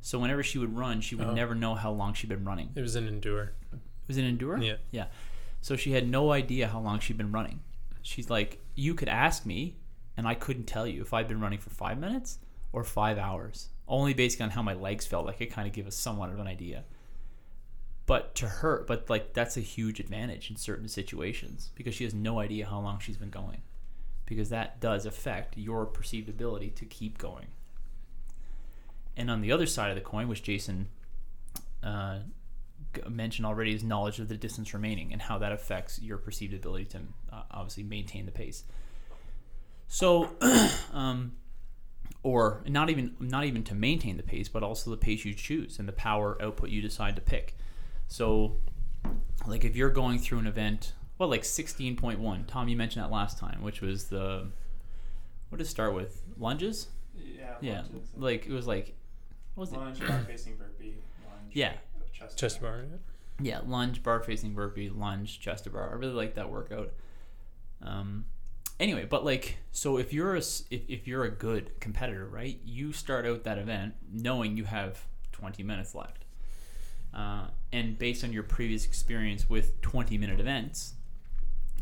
So 0.00 0.18
whenever 0.18 0.42
she 0.42 0.58
would 0.58 0.76
run, 0.76 1.00
she 1.00 1.14
would 1.16 1.26
Oh. 1.28 1.34
never 1.34 1.54
know 1.54 1.74
how 1.74 1.90
long 1.90 2.14
she'd 2.14 2.28
been 2.28 2.44
running. 2.44 2.70
It 2.74 2.80
was 2.80 2.94
an 2.96 3.08
endure. 3.08 3.52
It 3.72 3.80
was 4.08 4.18
an 4.18 4.24
endure? 4.24 4.58
Yeah. 4.58 4.76
Yeah. 4.90 5.06
So 5.60 5.74
she 5.76 5.92
had 5.92 6.08
no 6.08 6.30
idea 6.32 6.68
how 6.68 6.80
long 6.80 7.00
she'd 7.00 7.16
been 7.16 7.32
running. 7.32 7.60
She's 8.02 8.30
like, 8.30 8.60
you 8.76 8.94
could 8.94 9.08
ask 9.08 9.44
me, 9.44 9.76
and 10.16 10.28
I 10.28 10.34
couldn't 10.34 10.64
tell 10.66 10.86
you 10.86 11.02
if 11.02 11.12
I'd 11.12 11.26
been 11.26 11.40
running 11.40 11.58
for 11.58 11.70
five 11.70 11.98
minutes 11.98 12.38
or 12.72 12.84
five 12.84 13.18
hours. 13.18 13.70
Only 13.88 14.14
based 14.14 14.40
on 14.40 14.50
how 14.50 14.62
my 14.62 14.74
legs 14.74 15.06
felt. 15.06 15.26
Like 15.26 15.40
it 15.40 15.46
kind 15.46 15.66
of 15.66 15.72
give 15.74 15.86
us 15.88 15.96
somewhat 15.96 16.30
of 16.30 16.38
an 16.38 16.46
idea. 16.46 16.84
But 18.06 18.36
to 18.36 18.46
her, 18.46 18.84
but 18.86 19.10
like 19.10 19.32
that's 19.32 19.56
a 19.56 19.60
huge 19.60 19.98
advantage 19.98 20.50
in 20.50 20.56
certain 20.56 20.88
situations 20.88 21.72
because 21.74 21.94
she 21.94 22.04
has 22.04 22.14
no 22.14 22.38
idea 22.38 22.66
how 22.66 22.78
long 22.78 23.00
she's 23.00 23.16
been 23.16 23.30
going. 23.30 23.62
Because 24.26 24.48
that 24.50 24.80
does 24.80 25.06
affect 25.06 25.56
your 25.56 25.86
perceived 25.86 26.28
ability 26.28 26.70
to 26.70 26.84
keep 26.84 27.18
going. 27.18 27.46
And 29.16 29.30
on 29.30 29.40
the 29.40 29.52
other 29.52 29.66
side 29.66 29.90
of 29.90 29.94
the 29.94 30.02
coin, 30.02 30.28
which 30.28 30.42
Jason 30.42 30.88
uh, 31.82 32.18
mentioned 33.08 33.46
already 33.46 33.74
is 33.74 33.82
knowledge 33.82 34.18
of 34.18 34.28
the 34.28 34.36
distance 34.36 34.74
remaining 34.74 35.12
and 35.12 35.22
how 35.22 35.38
that 35.38 35.52
affects 35.52 36.00
your 36.00 36.18
perceived 36.18 36.54
ability 36.54 36.86
to 36.86 36.98
uh, 37.32 37.42
obviously 37.50 37.82
maintain 37.82 38.26
the 38.26 38.32
pace. 38.32 38.64
So, 39.88 40.30
um, 40.92 41.32
or 42.22 42.62
not 42.66 42.90
even 42.90 43.14
not 43.20 43.44
even 43.44 43.62
to 43.64 43.74
maintain 43.74 44.16
the 44.16 44.22
pace, 44.22 44.48
but 44.48 44.62
also 44.62 44.90
the 44.90 44.96
pace 44.96 45.24
you 45.24 45.32
choose 45.32 45.78
and 45.78 45.86
the 45.86 45.92
power 45.92 46.36
output 46.42 46.70
you 46.70 46.82
decide 46.82 47.14
to 47.16 47.22
pick. 47.22 47.56
So, 48.08 48.56
like 49.46 49.64
if 49.64 49.76
you're 49.76 49.90
going 49.90 50.18
through 50.18 50.38
an 50.38 50.46
event, 50.46 50.92
well, 51.18 51.28
like 51.28 51.42
16.1, 51.42 52.46
Tom, 52.46 52.68
you 52.68 52.76
mentioned 52.76 53.04
that 53.04 53.12
last 53.12 53.38
time, 53.38 53.62
which 53.62 53.80
was 53.80 54.08
the 54.08 54.48
what 55.48 55.58
did 55.58 55.66
it 55.66 55.70
start 55.70 55.94
with? 55.94 56.22
Lunges. 56.36 56.88
Yeah, 57.16 57.54
Yeah, 57.60 57.82
lunges, 57.82 58.10
like 58.16 58.46
it 58.46 58.52
was 58.52 58.66
like, 58.66 58.94
what 59.56 59.62
was 59.62 59.72
it? 59.72 59.76
lunge, 59.78 59.98
bar 60.00 60.20
facing 60.26 60.54
burpee, 60.56 60.94
lunge. 61.24 61.50
Yeah. 61.52 61.72
chest. 62.12 62.38
Chest 62.38 62.60
bar. 62.60 62.84
Yeah, 63.40 63.60
lunge, 63.66 64.02
bar 64.02 64.20
facing 64.22 64.54
burpee, 64.54 64.88
lunge, 64.88 65.40
chest 65.40 65.64
to 65.64 65.70
bar. 65.70 65.90
I 65.90 65.94
really 65.96 66.12
like 66.14 66.34
that 66.34 66.48
workout. 66.50 66.92
Um, 67.82 68.26
anyway, 68.80 69.04
but 69.04 69.24
like, 69.24 69.58
so 69.72 69.98
if 69.98 70.12
you're 70.12 70.34
a 70.34 70.38
s- 70.38 70.64
if, 70.70 70.82
if 70.88 71.06
you're 71.08 71.24
a 71.24 71.30
good 71.30 71.78
competitor, 71.80 72.26
right? 72.26 72.58
You 72.64 72.92
start 72.92 73.26
out 73.26 73.44
that 73.44 73.58
event 73.58 73.94
knowing 74.10 74.56
you 74.56 74.64
have 74.64 75.00
20 75.32 75.62
minutes 75.62 75.94
left, 75.94 76.24
uh, 77.12 77.48
and 77.72 77.98
based 77.98 78.24
on 78.24 78.32
your 78.32 78.42
previous 78.42 78.84
experience 78.86 79.48
with 79.50 79.80
20 79.82 80.16
minute 80.18 80.40
events 80.40 80.94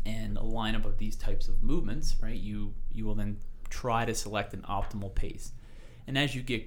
and 0.05 0.37
a 0.37 0.41
lineup 0.41 0.85
of 0.85 0.97
these 0.97 1.15
types 1.15 1.47
of 1.47 1.63
movements, 1.63 2.15
right? 2.21 2.37
You 2.37 2.73
you 2.91 3.05
will 3.05 3.15
then 3.15 3.39
try 3.69 4.03
to 4.05 4.13
select 4.13 4.53
an 4.53 4.61
optimal 4.69 5.13
pace, 5.15 5.53
and 6.07 6.17
as 6.17 6.35
you 6.35 6.41
get 6.41 6.65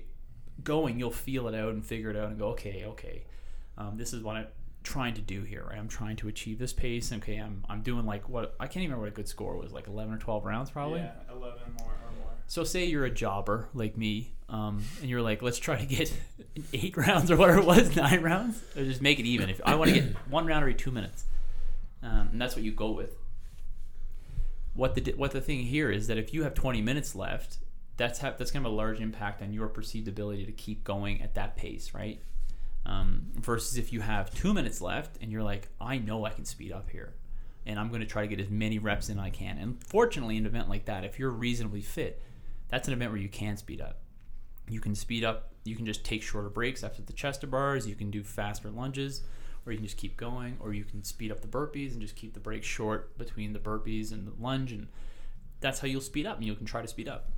going, 0.63 0.99
you'll 0.99 1.11
feel 1.11 1.49
it 1.49 1.55
out 1.55 1.73
and 1.73 1.85
figure 1.85 2.11
it 2.11 2.17
out 2.17 2.29
and 2.29 2.39
go, 2.39 2.49
okay, 2.49 2.85
okay, 2.87 3.25
um, 3.77 3.97
this 3.97 4.13
is 4.13 4.23
what 4.23 4.37
I'm 4.37 4.47
trying 4.83 5.15
to 5.15 5.21
do 5.21 5.43
here, 5.43 5.65
right? 5.69 5.79
I'm 5.79 5.89
trying 5.89 6.17
to 6.17 6.29
achieve 6.29 6.59
this 6.59 6.73
pace. 6.73 7.13
Okay, 7.13 7.37
I'm 7.37 7.65
I'm 7.69 7.83
doing 7.83 8.07
like 8.07 8.29
what 8.29 8.55
I 8.59 8.67
can't 8.67 8.79
even 8.79 8.91
remember 8.91 9.03
what 9.03 9.13
a 9.13 9.15
good 9.15 9.29
score 9.29 9.57
was, 9.57 9.73
like 9.73 9.87
11 9.87 10.15
or 10.15 10.19
12 10.19 10.45
rounds 10.45 10.71
probably. 10.71 11.01
Yeah, 11.01 11.13
eleven 11.31 11.75
more 11.79 11.89
or 11.89 12.13
more. 12.19 12.33
So 12.47 12.65
say 12.65 12.87
you're 12.87 13.05
a 13.05 13.11
jobber 13.11 13.69
like 13.75 13.97
me, 13.97 14.33
um, 14.49 14.83
and 15.01 15.11
you're 15.11 15.21
like, 15.21 15.43
let's 15.43 15.59
try 15.59 15.77
to 15.79 15.87
get 15.87 16.13
eight 16.73 16.97
rounds 16.97 17.31
or 17.31 17.37
whatever 17.37 17.61
it 17.61 17.67
was, 17.67 17.95
nine 17.97 18.23
rounds, 18.23 18.63
or 18.77 18.85
just 18.85 19.03
make 19.03 19.19
it 19.21 19.27
even. 19.27 19.51
If 19.51 19.61
I 19.65 19.75
want 19.75 19.91
to 19.91 20.01
get 20.01 20.17
one 20.31 20.47
round 20.47 20.63
every 20.63 20.75
two 20.75 20.91
minutes, 20.91 21.25
um, 22.03 22.31
and 22.33 22.41
that's 22.41 22.57
what 22.57 22.65
you 22.65 22.73
go 22.73 22.91
with. 22.91 23.17
What 24.75 24.95
the 24.95 25.13
what 25.13 25.33
the 25.33 25.41
thing 25.41 25.65
here 25.65 25.91
is 25.91 26.07
that 26.07 26.19
if 26.19 26.33
you 26.33 26.45
have 26.45 26.55
20 26.55 26.81
minutes 26.81 27.15
left, 27.15 27.59
that's 27.99 28.21
that's 28.21 28.51
gonna 28.51 28.65
have 28.65 28.73
a 28.73 28.75
large 28.75 29.01
impact 29.01 29.43
on 29.43 29.53
your 29.53 29.69
perceived 29.69 30.09
ability 30.09 30.47
to 30.47 30.53
keep 30.53 30.85
going 30.85 31.21
at 31.21 31.35
that 31.35 31.57
pace, 31.57 31.93
right? 31.93 32.23
Um, 32.87 33.27
versus 33.35 33.77
if 33.77 33.93
you 33.93 34.01
have 34.01 34.33
two 34.33 34.55
minutes 34.55 34.81
left 34.81 35.19
and 35.21 35.31
you're 35.31 35.43
like, 35.43 35.69
I 35.79 35.99
know 35.99 36.25
I 36.25 36.31
can 36.31 36.47
speed 36.47 36.73
up 36.73 36.89
here, 36.89 37.13
and 37.67 37.79
I'm 37.79 37.89
going 37.89 38.01
to 38.01 38.07
try 38.07 38.23
to 38.23 38.29
get 38.29 38.41
as 38.41 38.49
many 38.49 38.79
reps 38.79 39.11
in 39.11 39.19
I 39.19 39.29
can. 39.29 39.59
And 39.59 39.85
fortunately, 39.85 40.39
in 40.39 40.47
an 40.47 40.47
event 40.47 40.71
like 40.71 40.87
that, 40.87 41.05
if 41.05 41.19
you're 41.19 41.31
reasonably 41.31 41.83
fit, 41.83 42.23
that's 42.69 42.89
an 42.89 42.95
event 42.95 43.11
where 43.11 43.21
you 43.21 43.29
can 43.29 43.59
speed 43.59 43.83
up. 43.83 44.01
You 44.71 44.81
can 44.81 44.95
speed 44.95 45.23
up. 45.23 45.53
You 45.65 45.77
can 45.77 45.85
just 45.85 46.03
take 46.03 46.23
shorter 46.23 46.49
breaks 46.49 46.83
after 46.83 47.03
the 47.03 47.13
chest 47.13 47.43
to 47.43 47.47
bars. 47.47 47.87
You 47.87 47.95
can 47.95 48.11
do 48.11 48.23
faster 48.23 48.71
lunges, 48.71 49.23
or 49.67 49.73
you 49.73 49.79
can 49.79 49.87
just 49.87 49.99
keep 49.99 50.17
going, 50.17 50.57
or 50.61 50.73
you 50.73 50.85
can 50.85 51.05
speed 51.05 51.31
up 51.31 51.43
the 51.43 51.49
burpees 51.49 51.93
and 51.93 52.01
just 52.01 52.17
keep 52.17 52.33
the 52.33 52.41
breaks 52.41 52.67
short 52.67 53.19
between 53.19 53.53
the 53.53 53.59
burpees 53.59 54.13
and 54.13 54.27
the 54.27 54.33
lunge, 54.43 54.73
and 54.73 54.89
that's 55.61 55.81
how 55.81 55.89
you'll 55.89 56.01
speed 56.01 56.27
up. 56.27 56.39
And 56.39 56.47
you 56.47 56.55
can 56.55 56.65
try 56.65 56.81
to 56.81 56.89
speed 56.89 57.09
up, 57.09 57.31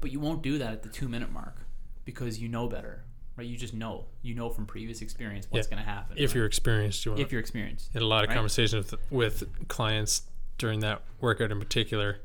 but 0.00 0.10
you 0.12 0.20
won't 0.20 0.42
do 0.42 0.58
that 0.58 0.72
at 0.72 0.82
the 0.82 0.88
two 0.88 1.08
minute 1.08 1.30
mark 1.32 1.56
because 2.04 2.38
you 2.38 2.48
know 2.48 2.68
better, 2.68 3.04
right? 3.36 3.46
You 3.46 3.56
just 3.56 3.74
know. 3.74 4.06
You 4.22 4.34
know 4.34 4.50
from 4.50 4.66
previous 4.66 5.00
experience 5.02 5.46
what's 5.50 5.66
Yeah. 5.68 5.76
going 5.76 5.84
to 5.84 5.90
happen. 5.90 6.16
If 6.18 6.30
right? 6.30 6.36
you're 6.36 6.46
experienced, 6.46 7.04
you 7.04 7.12
want. 7.12 7.20
if 7.22 7.32
you're 7.32 7.40
experienced. 7.40 7.92
had 7.92 8.02
a 8.02 8.06
lot 8.06 8.24
of 8.24 8.28
right? 8.28 8.34
conversations 8.34 8.90
with, 8.90 9.10
with 9.10 9.68
clients 9.68 10.22
during 10.58 10.80
that 10.80 11.02
workout 11.20 11.50
in 11.50 11.58
particular 11.58 12.18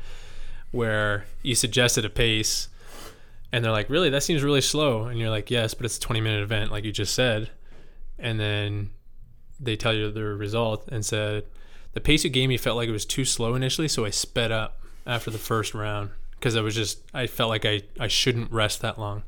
where 0.72 1.24
you 1.42 1.54
suggested 1.54 2.04
a 2.04 2.10
pace 2.10 2.68
and 3.52 3.64
they're 3.64 3.72
like 3.72 3.88
really 3.90 4.10
that 4.10 4.22
seems 4.22 4.42
really 4.42 4.60
slow 4.60 5.04
and 5.04 5.18
you're 5.18 5.30
like 5.30 5.50
yes 5.50 5.74
but 5.74 5.84
it's 5.84 5.96
a 5.96 6.00
20 6.00 6.20
minute 6.20 6.42
event 6.42 6.70
like 6.70 6.84
you 6.84 6.92
just 6.92 7.14
said 7.14 7.50
and 8.18 8.38
then 8.38 8.90
they 9.58 9.76
tell 9.76 9.92
you 9.92 10.10
the 10.10 10.22
result 10.24 10.88
and 10.90 11.04
said 11.04 11.44
the 11.92 12.00
pace 12.00 12.24
you 12.24 12.30
gave 12.30 12.48
me 12.48 12.56
felt 12.56 12.76
like 12.76 12.88
it 12.88 12.92
was 12.92 13.04
too 13.04 13.24
slow 13.24 13.54
initially 13.54 13.88
so 13.88 14.04
i 14.04 14.10
sped 14.10 14.50
up 14.52 14.80
after 15.06 15.30
the 15.30 15.38
first 15.38 15.74
round 15.74 16.10
because 16.40 16.56
i 16.56 16.60
was 16.62 16.74
just 16.74 17.00
i 17.14 17.26
felt 17.26 17.50
like 17.50 17.64
i, 17.66 17.82
I 18.00 18.08
shouldn't 18.08 18.50
rest 18.50 18.80
that 18.80 18.98
long 18.98 19.22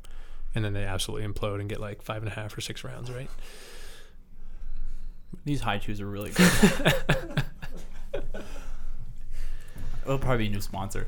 and 0.54 0.64
then 0.64 0.72
they 0.72 0.84
absolutely 0.84 1.26
implode 1.28 1.60
and 1.60 1.68
get 1.68 1.78
like 1.80 2.02
five 2.02 2.22
and 2.22 2.30
a 2.32 2.34
half 2.34 2.56
or 2.56 2.60
six 2.62 2.82
rounds 2.84 3.10
right 3.10 3.28
These 5.44 5.60
Hi-Chews 5.62 6.00
are 6.00 6.06
really 6.06 6.30
good. 6.30 6.50
It'll 10.04 10.18
probably 10.18 10.38
be 10.44 10.46
a 10.48 10.50
new 10.50 10.60
sponsor. 10.60 11.06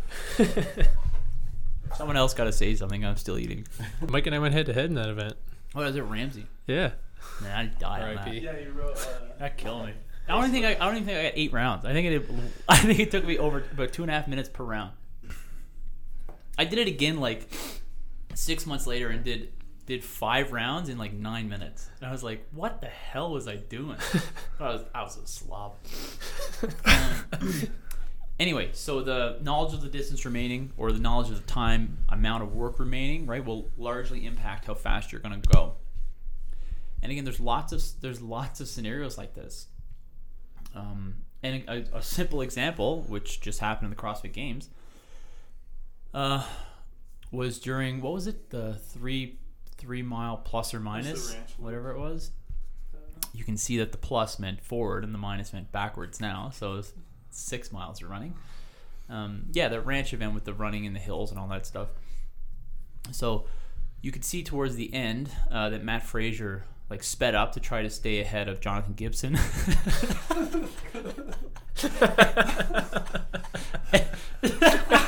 Someone 1.97 2.17
else 2.17 2.33
got 2.35 2.45
to 2.45 2.53
say 2.53 2.75
something. 2.75 3.05
I'm 3.05 3.17
still 3.17 3.39
eating. 3.39 3.67
mike 4.09 4.27
and 4.27 4.35
i 4.35 4.39
went 4.39 4.55
head 4.55 4.67
to 4.67 4.73
head 4.73 4.87
in 4.87 4.95
that 4.95 5.09
event 5.09 5.35
What 5.73 5.87
is 5.87 5.97
it, 5.97 6.03
Ramsey? 6.03 6.47
yeah 6.67 6.93
Man, 7.41 7.53
I 7.57 7.67
die 7.81 8.01
on 8.03 8.15
that. 8.17 8.27
R.I.P.. 8.27 8.39
Yeah, 8.41 8.59
you 8.59 8.71
wrote. 8.73 8.97
Uh, 8.99 9.27
That 9.39 9.57
killed 9.57 9.87
me. 9.87 9.93
I 10.29 10.33
don't 10.33 10.41
even 10.43 10.53
think 10.53 10.67
I, 10.67 10.71
I 10.73 10.87
don't 10.87 10.97
even 10.97 11.07
think 11.07 11.19
I 11.19 11.23
got 11.25 11.33
eight 11.37 11.53
rounds. 11.53 11.85
I 11.87 11.93
think 11.93 12.07
it. 12.07 12.31
I 12.69 12.77
think 12.77 12.99
it 12.99 13.11
took 13.11 13.25
me 13.25 13.39
over 13.39 13.65
about 13.73 13.93
two 13.93 14.03
and 14.03 14.11
a 14.11 14.15
half 14.15 14.29
minutes 14.29 14.49
per 14.51 14.63
round. 14.65 14.93
I 16.59 16.65
did 16.65 16.79
it 16.79 16.89
again 16.89 17.19
like 17.19 17.49
six 18.35 18.67
months 18.67 18.87
later 18.87 19.09
and 19.09 19.25
did 19.25 19.53
did 19.87 20.03
five 20.03 20.53
rounds 20.53 20.89
in 20.89 20.97
like 20.97 21.13
nine 21.13 21.49
minutes. 21.49 21.91
And 22.01 22.09
I 22.09 22.13
was 22.13 22.23
like, 22.23 22.47
what 22.53 22.81
the 22.81 22.87
hell 22.87 23.33
was 23.33 23.47
I 23.47 23.57
doing? 23.57 23.99
I 24.61 24.65
was 24.65 24.85
I 24.95 25.03
was 25.03 25.17
a 25.17 25.27
slob. 25.27 25.77
Um, 26.87 27.69
anyway, 28.39 28.71
so 28.73 29.03
the 29.03 29.39
knowledge 29.43 29.75
of 29.75 29.83
the 29.83 29.89
distance 29.89 30.25
remaining 30.25 30.73
or 30.77 30.93
the 30.93 30.99
knowledge 30.99 31.29
of 31.29 31.37
the 31.37 31.47
time 31.53 31.99
amount 32.09 32.43
of 32.43 32.55
work 32.55 32.79
remaining, 32.79 33.27
right, 33.27 33.45
will 33.45 33.71
largely 33.77 34.25
impact 34.25 34.67
how 34.67 34.75
fast 34.75 35.13
you're 35.13 35.21
going 35.21 35.41
to 35.41 35.49
go. 35.49 35.75
And 37.03 37.13
again, 37.13 37.25
there's 37.25 37.41
lots 37.41 37.73
of 37.73 37.83
there's 38.01 38.23
lots 38.23 38.61
of 38.61 38.69
scenarios 38.69 39.19
like 39.19 39.35
this. 39.35 39.67
Um, 40.75 41.17
and 41.43 41.63
a, 41.69 41.99
a 41.99 42.03
simple 42.03 42.41
example, 42.41 43.03
which 43.03 43.41
just 43.41 43.61
happened 43.61 43.87
in 43.87 43.91
the 43.91 44.03
CrossFit 44.03 44.33
Games, 44.33 44.71
uh, 46.15 46.45
was 47.31 47.59
during 47.59 48.01
what 48.01 48.13
was 48.13 48.27
it 48.27 48.51
the 48.51 48.75
three 48.75 49.39
three 49.77 50.03
mile 50.03 50.37
plus 50.37 50.73
or 50.73 50.81
minus 50.81 51.37
whatever 51.59 51.91
it 51.91 51.99
was. 51.99 52.31
You 53.33 53.45
can 53.45 53.57
see 53.57 53.79
that 53.79 53.91
the 53.91 53.99
plus 53.99 54.39
meant 54.39 54.63
forward 54.63 55.03
and 55.03 55.13
the 55.13 55.19
minus 55.19 55.53
meant 55.53 55.73
backwards 55.73 56.21
now. 56.21 56.51
So 56.55 56.77
it's 56.77 56.93
six 57.31 57.73
miles 57.73 58.01
of 58.01 58.09
running. 58.09 58.35
Um, 59.11 59.47
yeah, 59.53 59.69
the 59.69 59.81
ranch 59.81 60.15
event 60.15 60.35
with 60.35 60.45
the 60.45 60.55
running 60.55 60.85
in 60.85 60.93
the 60.93 61.01
hills 61.01 61.31
and 61.31 61.39
all 61.39 61.49
that 61.49 61.67
stuff. 61.67 61.89
So 63.11 63.47
you 64.01 64.13
could 64.13 64.25
see 64.25 64.45
towards 64.45 64.77
the 64.77 64.95
end 64.95 65.31
uh, 65.51 65.69
that 65.71 65.83
Matt 65.83 66.05
Fraser 66.05 66.65
like 66.89 67.03
sped 67.03 67.35
up 67.35 67.53
to 67.53 67.61
try 67.61 67.83
to 67.83 67.91
stay 67.91 68.21
ahead 68.21 68.49
of 68.49 68.61
Jonathan 68.61 68.95
Gibson. 68.95 69.35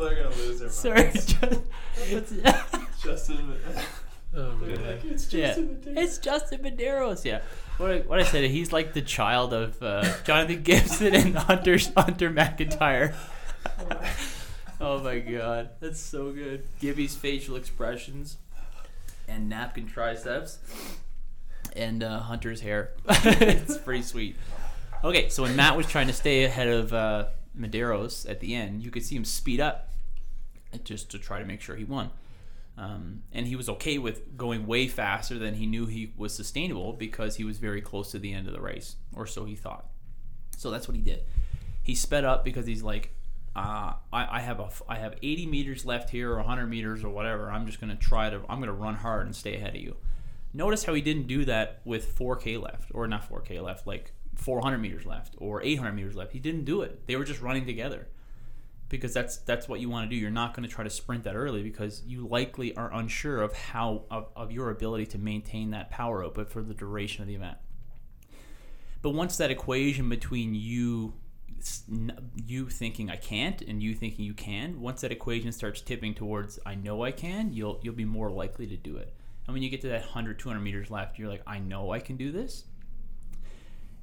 people 0.00 0.18
are 0.18 0.22
gonna 0.22 0.36
lose 0.36 0.60
their 0.60 0.70
Sorry, 0.70 1.04
minds. 1.04 1.26
just, 1.34 1.60
it's, 2.08 2.32
Justin. 3.02 3.54
oh, 4.36 4.52
man. 4.56 4.86
like, 4.86 5.04
it's 5.04 5.32
yeah, 5.32 5.48
Justin 5.48 5.76
Medeiros." 5.76 5.98
it's 5.98 6.18
Justin 6.18 6.60
Medeiros. 6.60 7.24
Yeah, 7.24 7.40
what 7.78 7.90
I, 7.90 7.98
what 8.00 8.20
I 8.20 8.24
said, 8.24 8.50
he's 8.50 8.72
like 8.72 8.94
the 8.94 9.02
child 9.02 9.52
of 9.52 9.82
uh, 9.82 10.10
Jonathan 10.24 10.62
Gibson 10.62 11.14
and 11.14 11.36
Hunter 11.36 11.78
Hunter 11.96 12.30
McIntyre. 12.30 13.14
oh 14.80 15.00
my 15.00 15.18
god, 15.18 15.70
that's 15.80 16.00
so 16.00 16.32
good. 16.32 16.64
Gibby's 16.80 17.14
facial 17.14 17.56
expressions 17.56 18.38
and 19.28 19.48
napkin 19.48 19.86
triceps 19.86 20.58
and 21.76 22.02
uh, 22.02 22.20
Hunter's 22.20 22.60
hair. 22.60 22.90
it's 23.08 23.78
pretty 23.78 24.02
sweet. 24.02 24.36
Okay, 25.04 25.28
so 25.28 25.44
when 25.44 25.54
Matt 25.56 25.76
was 25.76 25.86
trying 25.86 26.08
to 26.08 26.12
stay 26.12 26.44
ahead 26.44 26.68
of 26.68 26.92
uh, 26.92 27.26
Medeiros 27.58 28.28
at 28.28 28.40
the 28.40 28.54
end, 28.54 28.82
you 28.82 28.90
could 28.90 29.04
see 29.04 29.14
him 29.14 29.24
speed 29.24 29.60
up 29.60 29.89
just 30.84 31.10
to 31.10 31.18
try 31.18 31.38
to 31.38 31.44
make 31.44 31.60
sure 31.60 31.76
he 31.76 31.84
won. 31.84 32.10
Um, 32.78 33.24
and 33.32 33.46
he 33.46 33.56
was 33.56 33.68
okay 33.68 33.98
with 33.98 34.36
going 34.36 34.66
way 34.66 34.88
faster 34.88 35.38
than 35.38 35.54
he 35.54 35.66
knew 35.66 35.86
he 35.86 36.12
was 36.16 36.34
sustainable 36.34 36.92
because 36.92 37.36
he 37.36 37.44
was 37.44 37.58
very 37.58 37.82
close 37.82 38.10
to 38.12 38.18
the 38.18 38.32
end 38.32 38.46
of 38.46 38.54
the 38.54 38.60
race, 38.60 38.96
or 39.14 39.26
so 39.26 39.44
he 39.44 39.54
thought. 39.54 39.86
So 40.56 40.70
that's 40.70 40.88
what 40.88 40.96
he 40.96 41.02
did. 41.02 41.24
He 41.82 41.94
sped 41.94 42.24
up 42.24 42.44
because 42.44 42.66
he's 42.66 42.82
like, 42.82 43.14
uh, 43.54 43.94
I, 44.12 44.38
I 44.38 44.40
have 44.40 44.60
a, 44.60 44.70
I 44.88 44.96
have 44.96 45.14
80 45.22 45.46
meters 45.46 45.84
left 45.84 46.10
here, 46.10 46.32
or 46.32 46.36
100 46.36 46.66
meters, 46.68 47.04
or 47.04 47.10
whatever. 47.10 47.50
I'm 47.50 47.66
just 47.66 47.80
gonna 47.80 47.96
try 47.96 48.30
to, 48.30 48.40
I'm 48.48 48.60
gonna 48.60 48.72
run 48.72 48.94
hard 48.94 49.26
and 49.26 49.34
stay 49.34 49.56
ahead 49.56 49.74
of 49.74 49.82
you. 49.82 49.96
Notice 50.54 50.84
how 50.84 50.94
he 50.94 51.02
didn't 51.02 51.26
do 51.26 51.44
that 51.44 51.80
with 51.84 52.16
4K 52.16 52.60
left, 52.60 52.90
or 52.94 53.06
not 53.06 53.28
4K 53.28 53.62
left, 53.62 53.86
like 53.86 54.12
400 54.36 54.78
meters 54.78 55.04
left, 55.04 55.34
or 55.38 55.62
800 55.62 55.92
meters 55.92 56.16
left. 56.16 56.32
He 56.32 56.38
didn't 56.38 56.64
do 56.64 56.82
it. 56.82 57.06
They 57.06 57.16
were 57.16 57.24
just 57.24 57.42
running 57.42 57.66
together 57.66 58.06
because 58.90 59.14
that's 59.14 59.38
that's 59.38 59.68
what 59.68 59.80
you 59.80 59.88
want 59.88 60.10
to 60.10 60.14
do. 60.14 60.20
You're 60.20 60.30
not 60.30 60.54
going 60.54 60.68
to 60.68 60.74
try 60.74 60.84
to 60.84 60.90
sprint 60.90 61.24
that 61.24 61.34
early 61.34 61.62
because 61.62 62.02
you 62.06 62.26
likely 62.26 62.76
are 62.76 62.92
unsure 62.92 63.40
of 63.40 63.54
how 63.54 64.02
of, 64.10 64.28
of 64.36 64.52
your 64.52 64.68
ability 64.70 65.06
to 65.06 65.18
maintain 65.18 65.70
that 65.70 65.90
power 65.90 66.22
output 66.22 66.50
for 66.50 66.62
the 66.62 66.74
duration 66.74 67.22
of 67.22 67.28
the 67.28 67.36
event. 67.36 67.56
But 69.00 69.10
once 69.10 69.38
that 69.38 69.50
equation 69.50 70.10
between 70.10 70.54
you 70.54 71.14
you 72.46 72.68
thinking 72.68 73.10
I 73.10 73.16
can't 73.16 73.62
and 73.62 73.82
you 73.82 73.94
thinking 73.94 74.24
you 74.24 74.34
can, 74.34 74.80
once 74.80 75.02
that 75.02 75.12
equation 75.12 75.52
starts 75.52 75.80
tipping 75.80 76.14
towards 76.14 76.58
I 76.66 76.74
know 76.74 77.04
I 77.04 77.12
can, 77.12 77.52
you'll 77.52 77.78
you'll 77.82 77.94
be 77.94 78.04
more 78.04 78.30
likely 78.30 78.66
to 78.66 78.76
do 78.76 78.96
it. 78.96 79.14
And 79.46 79.54
when 79.54 79.62
you 79.62 79.70
get 79.70 79.80
to 79.82 79.88
that 79.88 80.02
100 80.02 80.38
200 80.38 80.60
meters 80.60 80.90
left, 80.90 81.18
you're 81.18 81.28
like 81.28 81.42
I 81.46 81.60
know 81.60 81.92
I 81.92 82.00
can 82.00 82.16
do 82.16 82.32
this. 82.32 82.64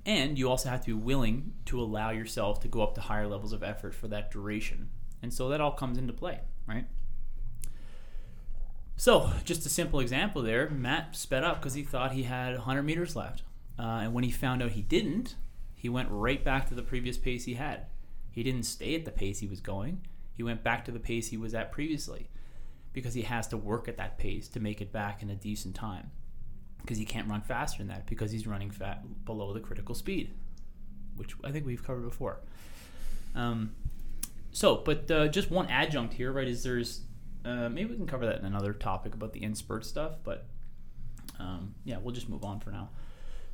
And 0.08 0.40
you 0.40 0.50
also 0.50 0.70
have 0.70 0.80
to 0.80 0.88
be 0.88 0.94
willing 0.94 1.54
to 1.66 1.80
allow 1.80 2.12
yourself 2.12 2.62
to 2.62 2.70
go 2.70 2.82
up 2.82 2.96
to 2.96 3.02
higher 3.02 3.28
levels 3.28 3.52
of 3.52 3.62
effort 3.62 3.94
for 3.94 4.08
that 4.08 4.32
duration. 4.32 4.90
And 5.22 5.34
so 5.34 5.50
that 5.50 5.60
all 5.60 5.74
comes 5.74 5.98
into 5.98 6.14
play, 6.14 6.40
right? 6.66 6.86
So, 8.96 9.32
just 9.44 9.66
a 9.66 9.70
simple 9.70 10.00
example 10.00 10.42
there 10.42 10.70
Matt 10.70 11.16
sped 11.16 11.44
up 11.44 11.60
because 11.60 11.74
he 11.74 11.84
thought 11.84 12.14
he 12.14 12.24
had 12.24 12.54
100 12.54 12.84
meters 12.84 13.16
left. 13.16 13.44
Uh, 13.78 14.00
and 14.04 14.14
when 14.14 14.24
he 14.24 14.32
found 14.32 14.64
out 14.64 14.72
he 14.72 14.82
didn't, 14.82 15.36
he 15.76 15.90
went 15.90 16.10
right 16.10 16.44
back 16.44 16.68
to 16.70 16.74
the 16.74 16.82
previous 16.82 17.18
pace 17.18 17.44
he 17.44 17.56
had. 17.56 17.88
He 18.32 18.44
didn't 18.44 18.64
stay 18.64 18.96
at 18.96 19.06
the 19.06 19.12
pace 19.12 19.40
he 19.40 19.48
was 19.48 19.60
going, 19.60 20.02
he 20.34 20.42
went 20.42 20.64
back 20.64 20.86
to 20.86 20.92
the 20.92 21.00
pace 21.00 21.28
he 21.28 21.38
was 21.38 21.54
at 21.54 21.72
previously 21.72 22.30
because 22.94 23.14
he 23.14 23.24
has 23.24 23.48
to 23.48 23.58
work 23.58 23.88
at 23.88 23.98
that 23.98 24.18
pace 24.18 24.48
to 24.48 24.60
make 24.60 24.82
it 24.82 24.92
back 24.92 25.22
in 25.22 25.30
a 25.30 25.36
decent 25.36 25.76
time. 25.76 26.12
Because 26.82 26.98
he 26.98 27.06
can't 27.06 27.28
run 27.28 27.42
faster 27.42 27.80
than 27.80 27.88
that 27.88 28.06
because 28.06 28.32
he's 28.32 28.48
running 28.48 28.72
fat 28.72 29.04
below 29.26 29.54
the 29.54 29.60
critical 29.60 29.94
speed, 29.94 30.34
which 31.16 31.36
I 31.44 31.52
think 31.52 31.66
we've 31.66 31.84
covered 31.84 32.04
before. 32.04 32.40
Um, 33.36 33.76
so, 34.52 34.78
but 34.78 35.10
uh, 35.12 35.28
just 35.28 35.52
one 35.52 35.68
adjunct 35.70 36.14
here, 36.14 36.32
right? 36.32 36.48
Is 36.48 36.64
there's 36.64 37.02
uh, 37.46 37.70
maybe 37.70 37.92
we 37.92 37.96
can 37.96 38.08
cover 38.08 38.26
that 38.26 38.40
in 38.40 38.46
another 38.46 38.74
topic 38.74 39.14
about 39.14 39.34
the 39.34 39.44
end-spurt 39.44 39.86
stuff, 39.86 40.18
but 40.24 40.46
um, 41.40 41.76
yeah, 41.84 41.98
we'll 42.02 42.14
just 42.14 42.30
move 42.30 42.44
on 42.44 42.60
for 42.60 42.72
now. 42.72 42.90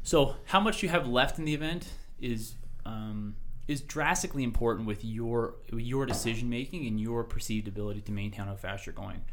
So, 0.04 0.36
how 0.46 0.60
much 0.60 0.84
you 0.84 0.90
have 0.90 1.08
left 1.08 1.40
in 1.40 1.46
the 1.46 1.54
event 1.54 1.88
is 2.20 2.56
um, 2.86 3.36
is 3.68 3.82
drastically 3.82 4.44
important 4.44 4.88
with 4.88 5.04
your 5.04 5.56
your 5.72 6.06
decision 6.06 6.50
making 6.50 6.86
and 6.88 7.00
your 7.00 7.24
perceived 7.24 7.68
ability 7.68 8.02
to 8.02 8.12
maintain 8.12 8.46
how 8.46 8.56
fast 8.56 8.86
you're 8.86 8.94
going. 8.94 9.24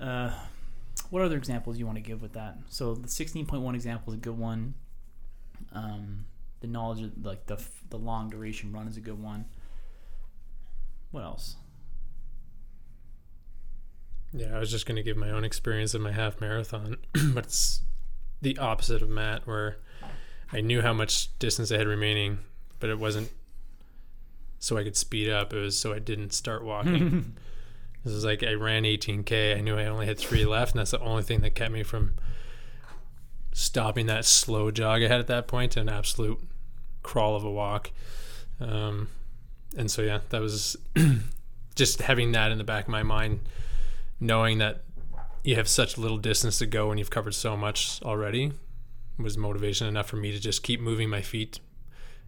Uh, 0.00 0.30
what 1.10 1.22
other 1.22 1.36
examples 1.36 1.78
you 1.78 1.86
want 1.86 1.96
to 1.96 2.02
give 2.02 2.22
with 2.22 2.32
that? 2.34 2.56
So 2.68 2.94
the 2.94 3.08
16.1 3.08 3.74
example 3.74 4.12
is 4.12 4.18
a 4.18 4.20
good 4.20 4.38
one. 4.38 4.74
Um, 5.72 6.26
the 6.60 6.66
knowledge 6.66 7.02
of 7.02 7.24
like 7.24 7.46
the 7.46 7.62
the 7.90 7.98
long 7.98 8.30
duration 8.30 8.72
run 8.72 8.88
is 8.88 8.96
a 8.96 9.00
good 9.00 9.22
one. 9.22 9.46
What 11.10 11.22
else? 11.22 11.56
Yeah, 14.32 14.56
I 14.56 14.58
was 14.58 14.70
just 14.70 14.86
going 14.86 14.96
to 14.96 15.02
give 15.02 15.16
my 15.16 15.30
own 15.30 15.44
experience 15.44 15.94
in 15.94 16.02
my 16.02 16.12
half 16.12 16.40
marathon, 16.40 16.96
but 17.32 17.44
it's 17.44 17.82
the 18.42 18.58
opposite 18.58 19.00
of 19.00 19.08
Matt, 19.08 19.46
where 19.46 19.78
I 20.52 20.60
knew 20.60 20.82
how 20.82 20.92
much 20.92 21.36
distance 21.38 21.72
I 21.72 21.78
had 21.78 21.86
remaining, 21.86 22.40
but 22.80 22.90
it 22.90 22.98
wasn't 22.98 23.30
so 24.58 24.76
I 24.76 24.84
could 24.84 24.96
speed 24.96 25.30
up. 25.30 25.52
It 25.52 25.60
was 25.60 25.78
so 25.78 25.92
I 25.92 26.00
didn't 26.00 26.32
start 26.32 26.64
walking. 26.64 27.36
this 28.06 28.14
is 28.14 28.24
like 28.24 28.44
I 28.44 28.52
ran 28.52 28.84
18K. 28.84 29.56
I 29.56 29.60
knew 29.60 29.76
I 29.76 29.86
only 29.86 30.06
had 30.06 30.16
three 30.16 30.44
left, 30.44 30.72
and 30.72 30.78
that's 30.78 30.92
the 30.92 31.00
only 31.00 31.24
thing 31.24 31.40
that 31.40 31.56
kept 31.56 31.72
me 31.72 31.82
from 31.82 32.12
stopping 33.52 34.06
that 34.06 34.24
slow 34.24 34.70
jog 34.70 35.02
I 35.02 35.08
had 35.08 35.18
at 35.18 35.26
that 35.26 35.48
point 35.48 35.76
an 35.76 35.88
absolute 35.88 36.38
crawl 37.02 37.34
of 37.34 37.42
a 37.42 37.50
walk. 37.50 37.90
Um, 38.60 39.08
and 39.76 39.90
so, 39.90 40.02
yeah, 40.02 40.20
that 40.28 40.40
was 40.40 40.76
just 41.74 42.02
having 42.02 42.30
that 42.30 42.52
in 42.52 42.58
the 42.58 42.64
back 42.64 42.84
of 42.84 42.90
my 42.90 43.02
mind 43.02 43.40
knowing 44.20 44.58
that 44.58 44.84
you 45.42 45.56
have 45.56 45.68
such 45.68 45.98
little 45.98 46.16
distance 46.16 46.58
to 46.58 46.66
go 46.66 46.90
and 46.90 47.00
you've 47.00 47.10
covered 47.10 47.34
so 47.34 47.56
much 47.56 48.00
already 48.02 48.52
was 49.18 49.36
motivation 49.36 49.88
enough 49.88 50.06
for 50.06 50.16
me 50.16 50.30
to 50.30 50.38
just 50.38 50.62
keep 50.62 50.80
moving 50.80 51.10
my 51.10 51.22
feet 51.22 51.58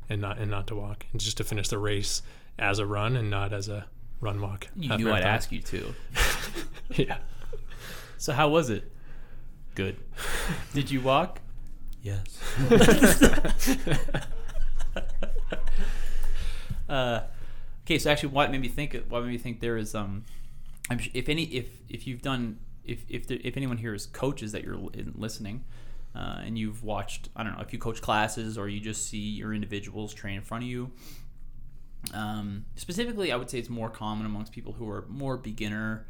and 0.08 0.20
not 0.20 0.38
and 0.38 0.50
not 0.50 0.66
to 0.66 0.75
walk 0.75 1.06
and 1.12 1.20
just 1.20 1.37
to 1.37 1.44
finish 1.44 1.68
the 1.68 1.78
race 1.78 2.20
as 2.58 2.78
a 2.78 2.87
run 2.87 3.16
and 3.16 3.30
not 3.30 3.52
as 3.52 3.68
a 3.68 3.87
run 4.20 4.40
walk. 4.40 4.68
You 4.76 4.96
knew 4.96 5.10
I'd 5.10 5.22
ask 5.22 5.52
you 5.52 5.60
to. 5.62 5.94
yeah. 6.94 7.18
So 8.16 8.32
how 8.32 8.48
was 8.48 8.70
it? 8.70 8.90
Good. 9.75 9.96
Did 10.75 10.90
you 10.90 11.00
walk? 11.00 11.40
Yes. 12.02 12.38
Uh, 16.88 17.20
okay, 17.84 17.98
so 17.98 18.10
actually, 18.10 18.30
what 18.30 18.50
made 18.50 18.60
me 18.60 18.68
think? 18.68 18.96
What 19.08 19.22
made 19.22 19.30
me 19.30 19.38
think 19.38 19.60
there 19.60 19.76
is 19.76 19.94
um, 19.94 20.25
I'm, 20.90 20.98
if 21.12 21.28
any, 21.28 21.44
if 21.44 21.68
if 21.88 22.06
you've 22.06 22.22
done, 22.22 22.58
if 22.84 23.04
if 23.09 23.26
there, 23.26 23.38
if 23.42 23.57
anyone 23.57 23.76
here 23.76 23.94
is 23.94 24.07
coaches 24.07 24.52
that 24.52 24.64
you're 24.64 24.76
li- 24.76 25.04
listening, 25.14 25.64
uh, 26.14 26.40
and 26.42 26.59
you've 26.59 26.83
watched, 26.83 27.28
I 27.37 27.44
don't 27.44 27.54
know, 27.57 27.62
if 27.62 27.72
you 27.72 27.78
coach 27.78 28.00
classes 28.00 28.57
or 28.57 28.68
you 28.68 28.81
just 28.81 29.07
see 29.07 29.18
your 29.18 29.52
individuals 29.52 30.14
train 30.14 30.37
in 30.37 30.42
front 30.42 30.64
of 30.64 30.70
you. 30.70 30.90
Um, 32.14 32.64
specifically, 32.76 33.32
I 33.32 33.37
would 33.37 33.50
say 33.50 33.58
it's 33.58 33.68
more 33.68 33.90
common 33.90 34.26
amongst 34.26 34.52
people 34.52 34.72
who 34.72 34.88
are 34.88 35.04
more 35.08 35.37
beginner 35.37 36.06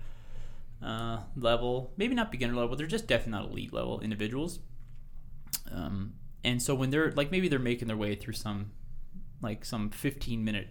uh, 0.83 1.21
level, 1.37 1.93
maybe 1.97 2.15
not 2.15 2.31
beginner 2.31 2.55
level, 2.55 2.77
they're 2.77 2.87
just 2.87 3.07
definitely 3.07 3.43
not 3.43 3.51
elite 3.51 3.73
level 3.73 4.01
individuals. 4.01 4.61
Um, 5.73 6.15
and 6.45 6.63
so 6.63 6.75
when 6.75 6.91
they're 6.91 7.13
like 7.13 7.31
maybe 7.31 7.49
they're 7.49 7.59
making 7.59 7.89
their 7.89 7.97
way 7.97 8.15
through 8.15 8.35
some 8.35 8.71
like 9.43 9.65
some 9.65 9.91
15 9.91 10.45
minute 10.45 10.69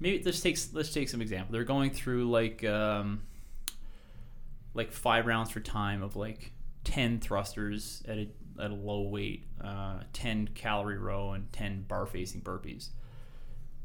maybe 0.00 0.22
let's 0.24 0.40
take 0.40 0.58
let's 0.72 0.92
take 0.92 1.08
some 1.08 1.22
example 1.22 1.52
they're 1.52 1.64
going 1.64 1.90
through 1.90 2.30
like 2.30 2.64
um, 2.64 3.22
like 4.74 4.92
five 4.92 5.26
rounds 5.26 5.50
for 5.50 5.60
time 5.60 6.02
of 6.02 6.16
like 6.16 6.52
10 6.84 7.20
thrusters 7.20 8.02
at 8.06 8.18
a, 8.18 8.28
at 8.60 8.70
a 8.70 8.74
low 8.74 9.02
weight 9.02 9.46
uh, 9.62 10.00
10 10.12 10.48
calorie 10.54 10.98
row 10.98 11.32
and 11.32 11.52
10 11.52 11.84
bar 11.88 12.06
facing 12.06 12.40
burpees 12.40 12.88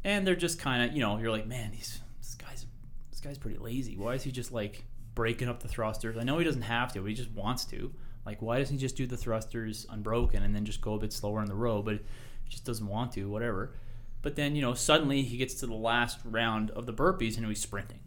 and 0.04 0.26
they're 0.26 0.36
just 0.36 0.60
kind 0.60 0.90
of 0.90 0.96
you 0.96 1.02
know 1.02 1.18
you're 1.18 1.32
like 1.32 1.48
man 1.48 1.72
he's 1.72 2.00
this 2.20 2.36
guy's 2.36 2.66
this 3.12 3.20
guy's 3.20 3.38
pretty 3.38 3.58
lazy 3.58 3.98
why 3.98 4.14
is 4.14 4.24
he 4.24 4.32
just 4.32 4.52
like 4.52 4.84
breaking 5.16 5.50
up 5.50 5.62
the 5.62 5.68
thrusters 5.68 6.18
i 6.18 6.24
know 6.24 6.38
he 6.38 6.46
doesn't 6.46 6.62
have 6.62 6.94
to 6.94 7.02
but 7.02 7.10
he 7.10 7.16
just 7.16 7.32
wants 7.32 7.66
to 7.66 7.92
like 8.26 8.42
why 8.42 8.60
doesn't 8.60 8.76
he 8.76 8.80
just 8.80 8.96
do 8.96 9.06
the 9.06 9.18
thrusters 9.18 9.86
unbroken 9.90 10.44
and 10.44 10.56
then 10.56 10.66
just 10.66 10.82
go 10.82 10.94
a 10.94 11.00
bit 11.00 11.12
slower 11.12 11.42
in 11.42 11.48
the 11.48 11.56
row 11.56 11.82
but 11.82 11.96
he 12.44 12.50
just 12.50 12.66
doesn't 12.66 12.88
want 12.88 13.12
to 13.12 13.30
whatever 13.30 13.74
but 14.22 14.36
then, 14.36 14.56
you 14.56 14.62
know, 14.62 14.74
suddenly 14.74 15.22
he 15.22 15.38
gets 15.38 15.56
to 15.56 15.68
the 15.68 15.76
last 15.76 16.20
round 16.26 16.72
of 16.72 16.86
the 16.86 16.94
burpees 16.94 17.38
and 17.38 17.46
he's 17.48 17.62
sprinting. 17.62 18.00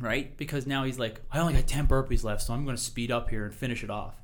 Right? 0.00 0.36
Because 0.36 0.66
now 0.66 0.84
he's 0.84 0.98
like, 0.98 1.20
I 1.30 1.38
only 1.38 1.54
got 1.54 1.68
10 1.68 1.86
burpees 1.86 2.24
left, 2.24 2.42
so 2.42 2.52
I'm 2.52 2.64
going 2.64 2.76
to 2.76 2.82
speed 2.82 3.12
up 3.12 3.30
here 3.30 3.44
and 3.44 3.54
finish 3.54 3.84
it 3.84 3.90
off. 3.90 4.20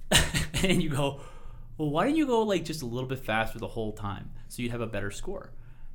and 0.54 0.82
you 0.82 0.88
go, 0.88 1.20
well, 1.76 1.90
why 1.90 2.06
didn't 2.06 2.16
you 2.16 2.26
go 2.26 2.42
like 2.42 2.64
just 2.64 2.82
a 2.82 2.86
little 2.86 3.08
bit 3.08 3.18
faster 3.18 3.58
the 3.58 3.68
whole 3.68 3.92
time 3.92 4.30
so 4.48 4.62
you'd 4.62 4.72
have 4.72 4.80
a 4.80 4.86
better 4.86 5.10
score? 5.10 5.50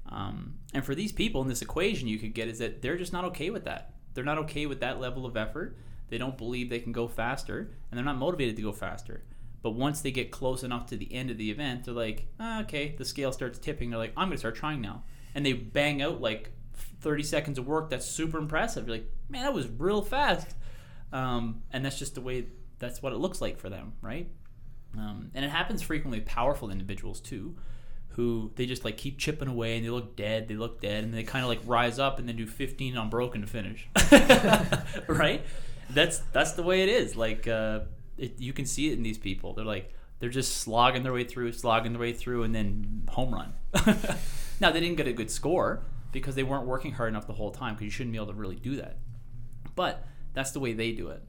Um, 0.09 0.55
and 0.73 0.85
for 0.85 0.95
these 0.95 1.11
people 1.11 1.41
in 1.41 1.47
this 1.47 1.61
equation, 1.61 2.07
you 2.07 2.17
could 2.17 2.33
get 2.33 2.47
is 2.47 2.59
that 2.59 2.81
they're 2.81 2.97
just 2.97 3.13
not 3.13 3.25
okay 3.25 3.49
with 3.49 3.65
that. 3.65 3.93
They're 4.13 4.23
not 4.23 4.37
okay 4.39 4.65
with 4.65 4.79
that 4.79 4.99
level 4.99 5.25
of 5.25 5.37
effort. 5.37 5.77
They 6.09 6.17
don't 6.17 6.37
believe 6.37 6.69
they 6.69 6.79
can 6.79 6.93
go 6.93 7.07
faster, 7.07 7.71
and 7.91 7.97
they're 7.97 8.05
not 8.05 8.17
motivated 8.17 8.55
to 8.55 8.61
go 8.61 8.71
faster. 8.71 9.23
But 9.61 9.71
once 9.71 10.01
they 10.01 10.11
get 10.11 10.31
close 10.31 10.63
enough 10.63 10.85
to 10.87 10.97
the 10.97 11.13
end 11.13 11.29
of 11.29 11.37
the 11.37 11.51
event, 11.51 11.85
they're 11.85 11.93
like, 11.93 12.27
ah, 12.39 12.61
okay, 12.61 12.95
the 12.97 13.03
scale 13.03 13.31
starts 13.31 13.59
tipping. 13.59 13.89
They're 13.89 13.99
like, 13.99 14.13
I'm 14.15 14.29
going 14.29 14.35
to 14.35 14.39
start 14.39 14.55
trying 14.55 14.81
now. 14.81 15.03
And 15.35 15.45
they 15.45 15.53
bang 15.53 16.01
out 16.01 16.21
like 16.21 16.51
30 17.01 17.23
seconds 17.23 17.59
of 17.59 17.67
work 17.67 17.89
that's 17.89 18.05
super 18.05 18.37
impressive. 18.37 18.87
You're 18.87 18.97
like, 18.97 19.11
man, 19.29 19.43
that 19.43 19.53
was 19.53 19.67
real 19.67 20.01
fast. 20.01 20.55
Um, 21.11 21.63
and 21.71 21.83
that's 21.83 21.99
just 21.99 22.15
the 22.15 22.21
way, 22.21 22.47
that's 22.79 23.01
what 23.01 23.13
it 23.13 23.17
looks 23.17 23.41
like 23.41 23.57
for 23.57 23.69
them, 23.69 23.93
right? 24.01 24.29
Um, 24.97 25.31
and 25.33 25.43
it 25.43 25.49
happens 25.49 25.81
frequently 25.81 26.19
with 26.19 26.27
powerful 26.27 26.69
individuals 26.69 27.19
too, 27.19 27.55
who 28.17 28.51
they 28.55 28.65
just 28.65 28.83
like 28.83 28.97
keep 28.97 29.19
chipping 29.19 29.47
away 29.47 29.77
and 29.77 29.85
they 29.85 29.91
look 29.91 30.15
dead, 30.15 30.47
they 30.47 30.55
look 30.55 30.81
dead, 30.81 31.03
and 31.03 31.13
they 31.13 31.23
kind 31.23 31.43
of 31.45 31.49
like 31.49 31.59
rise 31.65 31.99
up 31.99 32.17
and 32.17 32.27
then 32.27 32.35
do 32.35 32.47
15 32.47 32.97
unbroken 32.97 33.41
to 33.41 33.47
finish, 33.47 33.87
right? 35.07 35.45
That's 35.91 36.17
that's 36.33 36.53
the 36.53 36.63
way 36.63 36.81
it 36.81 36.89
is. 36.89 37.15
Like 37.15 37.47
uh, 37.47 37.81
it, 38.17 38.39
you 38.39 38.53
can 38.53 38.65
see 38.65 38.89
it 38.89 38.93
in 38.93 39.03
these 39.03 39.19
people. 39.19 39.53
They're 39.53 39.63
like 39.63 39.93
they're 40.19 40.29
just 40.29 40.57
slogging 40.57 41.03
their 41.03 41.13
way 41.13 41.25
through, 41.25 41.51
slogging 41.53 41.93
their 41.93 42.01
way 42.01 42.11
through, 42.11 42.41
and 42.41 42.55
then 42.55 43.07
home 43.07 43.31
run. 43.31 43.53
now 44.59 44.71
they 44.71 44.79
didn't 44.79 44.97
get 44.97 45.07
a 45.07 45.13
good 45.13 45.29
score 45.29 45.83
because 46.11 46.33
they 46.33 46.43
weren't 46.43 46.65
working 46.65 46.93
hard 46.93 47.09
enough 47.09 47.27
the 47.27 47.33
whole 47.33 47.51
time. 47.51 47.75
Because 47.75 47.85
you 47.85 47.91
shouldn't 47.91 48.13
be 48.13 48.17
able 48.17 48.27
to 48.27 48.33
really 48.33 48.55
do 48.55 48.77
that. 48.77 48.97
But 49.75 50.07
that's 50.33 50.51
the 50.51 50.59
way 50.59 50.73
they 50.73 50.91
do 50.91 51.09
it, 51.09 51.21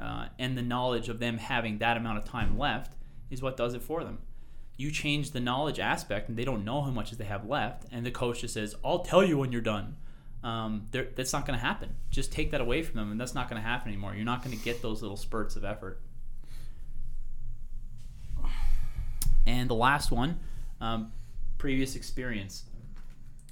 uh, 0.00 0.26
and 0.38 0.56
the 0.56 0.62
knowledge 0.62 1.08
of 1.08 1.18
them 1.18 1.38
having 1.38 1.78
that 1.78 1.96
amount 1.96 2.18
of 2.18 2.24
time 2.24 2.56
left 2.56 2.94
is 3.30 3.42
what 3.42 3.56
does 3.56 3.74
it 3.74 3.82
for 3.82 4.04
them. 4.04 4.18
You 4.76 4.90
change 4.90 5.30
the 5.30 5.40
knowledge 5.40 5.78
aspect, 5.78 6.28
and 6.28 6.36
they 6.36 6.44
don't 6.44 6.64
know 6.64 6.82
how 6.82 6.90
much 6.90 7.10
they 7.12 7.24
have 7.24 7.46
left, 7.46 7.84
and 7.90 8.04
the 8.04 8.10
coach 8.10 8.40
just 8.42 8.54
says, 8.54 8.74
"I'll 8.84 9.00
tell 9.00 9.24
you 9.24 9.38
when 9.38 9.52
you're 9.52 9.62
done." 9.62 9.96
Um, 10.42 10.88
that's 10.92 11.32
not 11.32 11.44
going 11.46 11.58
to 11.58 11.64
happen. 11.64 11.96
Just 12.10 12.30
take 12.30 12.52
that 12.52 12.60
away 12.60 12.82
from 12.82 12.96
them, 12.96 13.10
and 13.10 13.20
that's 13.20 13.34
not 13.34 13.48
going 13.50 13.60
to 13.60 13.66
happen 13.66 13.88
anymore. 13.88 14.14
You're 14.14 14.24
not 14.24 14.44
going 14.44 14.56
to 14.56 14.62
get 14.62 14.80
those 14.80 15.02
little 15.02 15.16
spurts 15.16 15.56
of 15.56 15.64
effort. 15.64 16.00
And 19.46 19.70
the 19.70 19.74
last 19.74 20.10
one, 20.10 20.38
um, 20.80 21.12
previous 21.58 21.96
experience. 21.96 22.64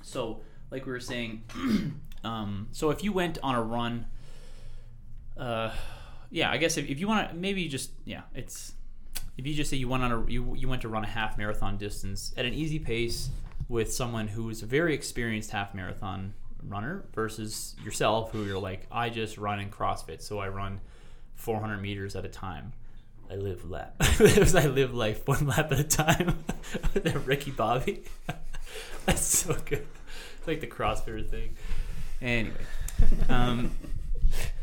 So, 0.03 0.41
like 0.71 0.87
we 0.87 0.93
were 0.93 1.01
saying, 1.01 1.43
um, 2.25 2.69
so 2.73 2.91
if 2.91 3.03
you 3.03 3.13
went 3.13 3.39
on 3.43 3.55
a 3.55 3.63
run, 3.63 4.07
uh, 5.37 5.73
yeah, 6.31 6.51
I 6.51 6.59
guess 6.59 6.77
if, 6.77 6.89
if 6.89 7.01
you 7.01 7.09
want 7.09 7.31
to, 7.31 7.35
maybe 7.35 7.67
just, 7.69 7.91
yeah, 8.05 8.23
it's, 8.35 8.73
if 9.37 9.47
you 9.47 9.55
just 9.55 9.71
say 9.71 9.77
you 9.77 9.89
went 9.89 10.03
on 10.03 10.13
a, 10.13 10.31
you, 10.31 10.55
you 10.55 10.69
went 10.69 10.83
to 10.83 10.89
run 10.89 11.05
a 11.05 11.09
half 11.09 11.37
marathon 11.37 11.77
distance 11.77 12.33
at 12.37 12.45
an 12.45 12.55
easy 12.55 12.79
pace 12.79 13.31
with 13.69 13.93
someone 13.93 14.29
who 14.29 14.51
is 14.51 14.63
a 14.63 14.67
very 14.67 14.95
experienced 14.95 15.51
half 15.51 15.75
marathon 15.75 16.35
runner 16.63 17.05
versus 17.15 17.75
yourself, 17.85 18.33
who 18.33 18.45
you're 18.45 18.59
like, 18.59 18.87
I 18.91 19.11
just 19.11 19.39
run 19.39 19.61
in 19.61 19.71
CrossFit, 19.71 20.23
so 20.23 20.39
I 20.39 20.49
run 20.49 20.81
400 21.35 21.79
meters 21.79 22.17
at 22.17 22.25
a 22.25 22.29
time. 22.29 22.73
I 23.31 23.37
live 23.37 23.69
lap. 23.69 23.97
I 24.01 24.67
live 24.67 24.95
life 24.95 25.27
one 25.27 25.47
lap 25.47 25.73
at 25.73 25.81
a 25.81 25.85
time. 25.85 26.45
that 26.95 27.27
Ricky 27.27 27.51
Bobby. 27.51 28.05
That's 29.07 29.23
so 29.23 29.57
good. 29.65 29.87
It's 30.39 30.47
like 30.47 30.61
the 30.61 30.67
CrossFitter 30.67 31.29
thing. 31.29 31.57
Anyway, 32.21 32.55
um, 33.29 33.73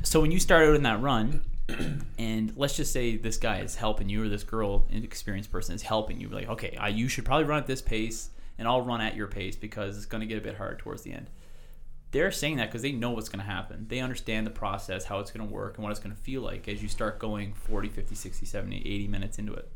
so 0.04 0.22
when 0.22 0.32
you 0.32 0.40
start 0.40 0.68
out 0.68 0.76
in 0.76 0.84
that 0.84 1.02
run, 1.02 1.42
and 2.18 2.56
let's 2.56 2.76
just 2.76 2.92
say 2.92 3.18
this 3.18 3.38
guy 3.38 3.60
is 3.60 3.76
helping 3.76 4.10
you, 4.10 4.24
or 4.24 4.30
this 4.30 4.44
girl, 4.44 4.88
an 4.92 5.04
experienced 5.04 5.52
person, 5.52 5.76
is 5.76 5.82
helping 5.82 6.20
you. 6.20 6.30
Like, 6.30 6.50
okay, 6.50 6.76
I, 6.80 6.90
you 6.90 7.08
should 7.08 7.26
probably 7.26 7.46
run 7.46 7.60
at 7.60 7.68
this 7.68 7.82
pace, 7.82 8.30
and 8.58 8.68
I'll 8.68 8.82
run 8.82 9.02
at 9.02 9.16
your 9.16 9.28
pace 9.28 9.56
because 9.56 9.98
it's 9.98 10.06
going 10.06 10.22
to 10.22 10.28
get 10.28 10.38
a 10.38 10.42
bit 10.42 10.58
hard 10.58 10.80
towards 10.80 11.04
the 11.04 11.14
end. 11.14 11.30
They're 12.12 12.32
saying 12.32 12.58
that 12.58 12.68
because 12.68 12.82
they 12.82 12.92
know 12.92 13.12
what's 13.12 13.30
going 13.30 13.44
to 13.44 13.50
happen. 13.50 13.86
They 13.88 14.00
understand 14.00 14.46
the 14.46 14.52
process, 14.52 15.06
how 15.06 15.20
it's 15.20 15.32
going 15.32 15.48
to 15.48 15.54
work, 15.54 15.78
and 15.78 15.84
what 15.84 15.92
it's 15.92 16.00
going 16.00 16.16
to 16.16 16.22
feel 16.22 16.42
like 16.42 16.68
as 16.68 16.82
you 16.82 16.90
start 16.90 17.20
going 17.20 17.54
40, 17.54 17.88
50, 17.88 18.16
60, 18.16 18.46
70, 18.46 18.78
80 18.80 19.08
minutes 19.08 19.40
into 19.40 19.54
it. 19.54 19.72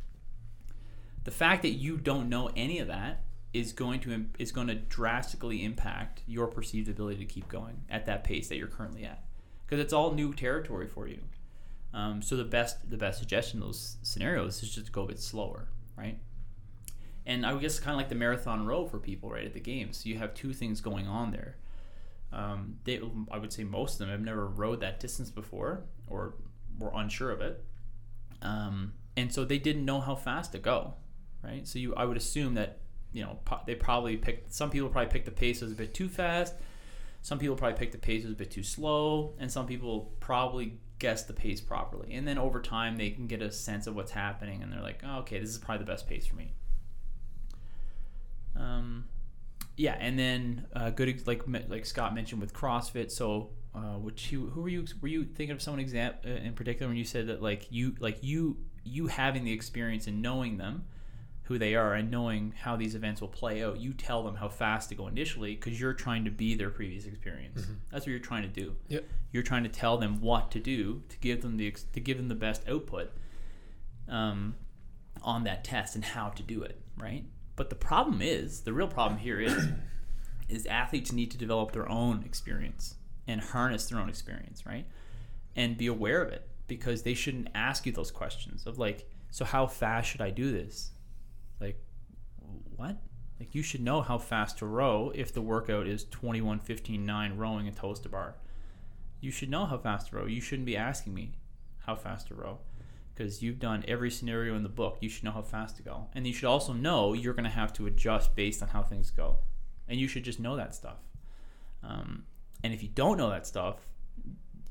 The 1.24 1.32
fact 1.32 1.62
that 1.64 1.72
you 1.72 1.98
don't 1.98 2.30
know 2.30 2.52
any 2.56 2.80
of 2.80 2.88
that 2.88 3.24
is 3.54 3.72
going 3.72 4.02
to 4.02 4.26
is 4.38 4.52
going 4.52 4.68
to 4.68 4.76
drastically 4.76 5.64
impact 5.64 6.22
your 6.28 6.48
perceived 6.48 6.90
ability 6.90 7.18
to 7.20 7.26
keep 7.26 7.48
going 7.48 7.82
at 7.90 8.06
that 8.06 8.26
pace 8.26 8.50
that 8.50 8.58
you're 8.58 8.68
currently 8.68 9.06
at 9.06 9.24
because 9.66 9.80
it's 9.80 9.94
all 9.94 10.12
new 10.12 10.34
territory 10.34 10.88
for 10.88 11.08
you. 11.08 11.20
Um, 11.96 12.22
so 12.22 12.36
the 12.36 12.44
best 12.44 12.90
the 12.90 12.98
best 12.98 13.20
suggestion 13.20 13.62
in 13.62 13.66
those 13.66 13.96
scenarios 14.04 14.62
is 14.62 14.70
just 14.70 14.88
to 14.88 14.92
go 14.92 15.04
a 15.04 15.08
bit 15.08 15.20
slower, 15.20 15.70
right? 15.98 16.20
And 17.26 17.46
I 17.46 17.56
guess 17.58 17.80
kind 17.80 17.94
of 17.94 17.98
like 17.98 18.10
the 18.10 18.16
marathon 18.16 18.66
row 18.66 18.86
for 18.86 19.00
people, 19.00 19.30
right, 19.32 19.46
at 19.46 19.54
the 19.54 19.62
games. 19.62 19.98
So 19.98 20.10
you 20.10 20.18
have 20.18 20.34
two 20.34 20.54
things 20.54 20.82
going 20.82 21.08
on 21.08 21.32
there. 21.32 21.56
Um, 22.34 22.76
they, 22.84 23.02
I 23.32 23.38
would 23.38 23.54
say 23.54 23.64
most 23.64 23.94
of 23.94 24.00
them 24.00 24.10
have 24.10 24.20
never 24.20 24.46
rode 24.46 24.82
that 24.82 25.00
distance 25.00 25.32
before 25.32 25.86
or 26.08 26.36
were 26.78 26.92
unsure 26.94 27.32
of 27.32 27.40
it, 27.40 27.64
um, 28.42 28.94
and 29.16 29.34
so 29.34 29.46
they 29.46 29.58
didn't 29.58 29.86
know 29.86 30.02
how 30.02 30.16
fast 30.16 30.52
to 30.52 30.60
go, 30.60 30.96
right? 31.42 31.66
So 31.66 31.80
you, 31.80 31.96
I 31.96 32.04
would 32.04 32.18
assume 32.18 32.56
that 32.56 32.80
you 33.14 33.24
know 33.24 33.40
they 33.66 33.74
probably 33.74 34.18
picked. 34.18 34.54
Some 34.54 34.70
people 34.70 34.90
probably 34.90 35.12
picked 35.12 35.26
the 35.26 35.32
pace 35.32 35.62
as 35.62 35.72
a 35.72 35.76
bit 35.76 35.94
too 35.94 36.10
fast. 36.10 36.56
Some 37.26 37.40
people 37.40 37.56
probably 37.56 37.76
picked 37.76 37.94
the 37.94 37.98
pace 37.98 38.24
as 38.24 38.30
a 38.30 38.36
bit 38.36 38.52
too 38.52 38.62
slow, 38.62 39.34
and 39.40 39.52
some 39.52 39.66
people 39.66 40.14
probably 40.20 40.78
guessed 41.00 41.28
the 41.28 41.34
pace 41.34 41.60
properly. 41.60 42.14
And 42.14 42.28
then 42.28 42.38
over 42.38 42.62
time, 42.62 42.98
they 42.98 43.10
can 43.10 43.26
get 43.26 43.42
a 43.42 43.52
sense 43.52 43.88
of 43.88 43.96
what's 43.96 44.12
happening, 44.12 44.62
and 44.62 44.72
they're 44.72 44.84
like, 44.84 45.02
oh, 45.04 45.22
"Okay, 45.22 45.40
this 45.40 45.50
is 45.50 45.58
probably 45.58 45.84
the 45.84 45.92
best 45.92 46.08
pace 46.08 46.28
for 46.28 46.36
me." 46.36 46.54
Um, 48.56 49.06
yeah, 49.76 49.98
and 50.00 50.20
then 50.20 50.68
uh, 50.76 50.92
good 50.92 51.26
like 51.26 51.42
like 51.68 51.88
Scott 51.88 52.14
mentioned 52.14 52.42
with 52.42 52.54
CrossFit. 52.54 53.10
So, 53.10 53.50
uh, 53.74 53.98
which 53.98 54.32
you, 54.32 54.52
who 54.52 54.62
were 54.62 54.70
you 54.70 54.86
were 55.02 55.08
you 55.08 55.24
thinking 55.24 55.56
of 55.56 55.64
someone 55.64 55.80
exam 55.80 56.14
uh, 56.24 56.30
in 56.30 56.54
particular 56.54 56.88
when 56.88 56.98
you 56.98 57.06
said 57.06 57.26
that 57.30 57.42
like 57.42 57.72
you 57.72 57.96
like 58.00 58.20
you 58.22 58.58
you 58.84 59.08
having 59.08 59.44
the 59.44 59.52
experience 59.52 60.06
and 60.06 60.22
knowing 60.22 60.58
them 60.58 60.86
who 61.46 61.60
they 61.60 61.76
are 61.76 61.94
and 61.94 62.10
knowing 62.10 62.54
how 62.60 62.76
these 62.76 62.96
events 62.96 63.22
will 63.22 63.28
play 63.28 63.64
out, 63.64 63.80
you 63.80 63.94
tell 63.94 64.24
them 64.24 64.36
how 64.36 64.50
fast 64.50 64.90
to 64.90 64.96
go 64.96 65.08
initially 65.08 65.56
because 65.56 65.80
you're 65.80 65.94
trying 65.94 66.26
to 66.26 66.32
be 66.32 66.56
their 66.56 66.72
previous 66.72 67.06
experience. 67.06 67.68
That's 67.92 68.06
what 68.06 68.12
you're 68.12 68.20
trying 68.20 68.42
to 68.44 68.48
do. 68.48 68.76
Yep. 68.88 69.06
You're 69.32 69.44
trying 69.44 69.64
to 69.64 69.70
tell 69.70 69.98
them 69.98 70.22
what 70.22 70.50
to 70.52 70.60
do 70.60 71.04
to 71.10 71.18
give 71.20 71.42
them 71.42 71.58
the 71.58 71.72
to 71.94 72.00
give 72.00 72.18
them 72.18 72.30
the 72.30 72.36
best 72.36 72.68
output 72.68 73.12
um, 74.10 74.56
on 75.22 75.44
that 75.44 75.64
test 75.64 75.96
and 75.96 76.04
how 76.04 76.30
to 76.30 76.42
do 76.42 76.64
it, 76.64 76.80
right? 76.98 77.26
But 77.56 77.70
the 77.70 77.76
problem 77.76 78.22
is, 78.22 78.62
the 78.62 78.74
real 78.74 78.88
problem 78.88 79.20
here 79.20 79.40
is, 79.40 79.68
is 80.50 80.66
athletes 80.66 81.12
need 81.12 81.32
to 81.32 81.38
develop 81.38 81.72
their 81.72 81.88
own 81.90 82.24
experience 82.26 82.96
and 83.28 83.40
harness 83.40 83.86
their 83.88 84.00
own 84.00 84.10
experience, 84.10 84.66
right? 84.66 84.86
And 85.56 85.78
be 85.78 85.88
aware 85.88 86.24
of 86.24 86.32
it 86.32 86.48
because 86.68 87.04
they 87.04 87.14
shouldn't 87.14 87.50
ask 87.54 87.86
you 87.86 87.92
those 87.92 88.12
questions 88.12 88.66
of 88.66 88.80
like, 88.80 89.08
so 89.32 89.46
how 89.46 89.68
fast 89.68 90.10
should 90.10 90.22
I 90.22 90.32
do 90.32 90.52
this? 90.52 90.92
Like, 91.60 91.80
what? 92.76 92.98
Like 93.40 93.54
you 93.54 93.64
should 93.64 93.82
know 93.82 94.02
how 94.02 94.18
fast 94.18 94.60
to 94.60 94.66
row 94.66 95.12
if 95.14 95.34
the 95.34 95.42
workout 95.42 95.88
is 95.88 96.06
21 96.06 96.60
15 96.60 97.06
9 97.06 97.38
rowing 97.38 97.68
and 97.68 97.76
toes 97.76 98.00
to 98.02 98.10
bar. 98.10 98.36
You 99.20 99.32
should 99.32 99.50
know 99.50 99.66
how 99.66 99.78
fast 99.78 100.10
to 100.10 100.18
row. 100.18 100.26
You 100.26 100.42
shouldn't 100.42 100.66
be 100.66 100.78
asking 100.78 101.14
me 101.14 101.34
how 101.86 101.96
fast 101.96 102.28
to 102.28 102.36
row 102.36 102.60
because 103.14 103.42
you've 103.42 103.60
done 103.60 103.84
every 103.88 104.12
scenario 104.12 104.56
in 104.56 104.64
the 104.64 104.70
book. 104.70 104.98
You 105.02 105.10
should 105.10 105.24
know 105.24 105.32
how 105.32 105.42
fast 105.42 105.78
to 105.78 105.84
go. 105.84 106.08
And 106.14 106.28
you 106.28 106.34
should 106.34 106.48
also 106.48 106.74
know 106.74 107.14
you're 107.14 107.34
going 107.34 107.46
to 107.46 107.50
have 107.50 107.74
to 107.74 107.88
adjust 107.88 108.36
based 108.36 108.62
on 108.62 108.70
how 108.70 108.84
things 108.84 109.12
go. 109.12 109.38
And 109.88 110.00
you 110.00 110.08
should 110.08 110.24
just 110.24 110.40
know 110.40 110.56
that 110.56 110.76
stuff. 110.76 110.98
Um, 111.84 112.24
and 112.64 112.74
if 112.74 112.84
you 112.84 112.90
don't 112.90 113.18
know 113.18 113.30
that 113.30 113.46
stuff, 113.46 113.78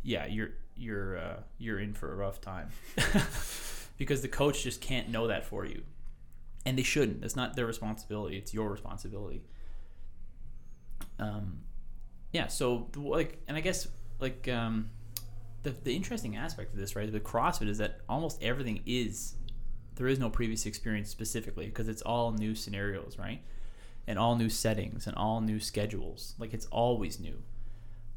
yeah, 0.02 0.26
you're 0.26 0.50
you're 0.76 1.18
uh, 1.18 1.36
you're 1.58 1.80
in 1.80 1.92
for 1.92 2.12
a 2.12 2.16
rough 2.16 2.40
time 2.40 2.68
because 3.98 4.22
the 4.22 4.28
coach 4.28 4.62
just 4.62 4.80
can't 4.80 5.08
know 5.08 5.28
that 5.28 5.44
for 5.44 5.64
you 5.64 5.82
and 6.66 6.78
they 6.78 6.82
shouldn't. 6.82 7.24
It's 7.24 7.36
not 7.36 7.56
their 7.56 7.66
responsibility. 7.66 8.36
It's 8.36 8.54
your 8.54 8.70
responsibility. 8.70 9.42
Um, 11.18 11.60
yeah. 12.32 12.48
So 12.48 12.88
like, 12.96 13.38
and 13.48 13.56
I 13.56 13.60
guess 13.60 13.86
like 14.20 14.48
um, 14.48 14.90
the 15.62 15.70
the 15.70 15.94
interesting 15.94 16.36
aspect 16.36 16.72
of 16.72 16.78
this, 16.78 16.96
right, 16.96 17.10
with 17.10 17.24
CrossFit 17.24 17.68
is 17.68 17.78
that 17.78 18.00
almost 18.08 18.42
everything 18.42 18.82
is 18.86 19.34
there 19.96 20.08
is 20.08 20.18
no 20.18 20.28
previous 20.28 20.66
experience 20.66 21.08
specifically 21.08 21.66
because 21.66 21.88
it's 21.88 22.02
all 22.02 22.32
new 22.32 22.54
scenarios, 22.54 23.16
right, 23.18 23.40
and 24.06 24.18
all 24.18 24.36
new 24.36 24.48
settings 24.48 25.06
and 25.06 25.16
all 25.16 25.40
new 25.40 25.60
schedules. 25.60 26.34
Like 26.38 26.54
it's 26.54 26.66
always 26.66 27.20
new. 27.20 27.42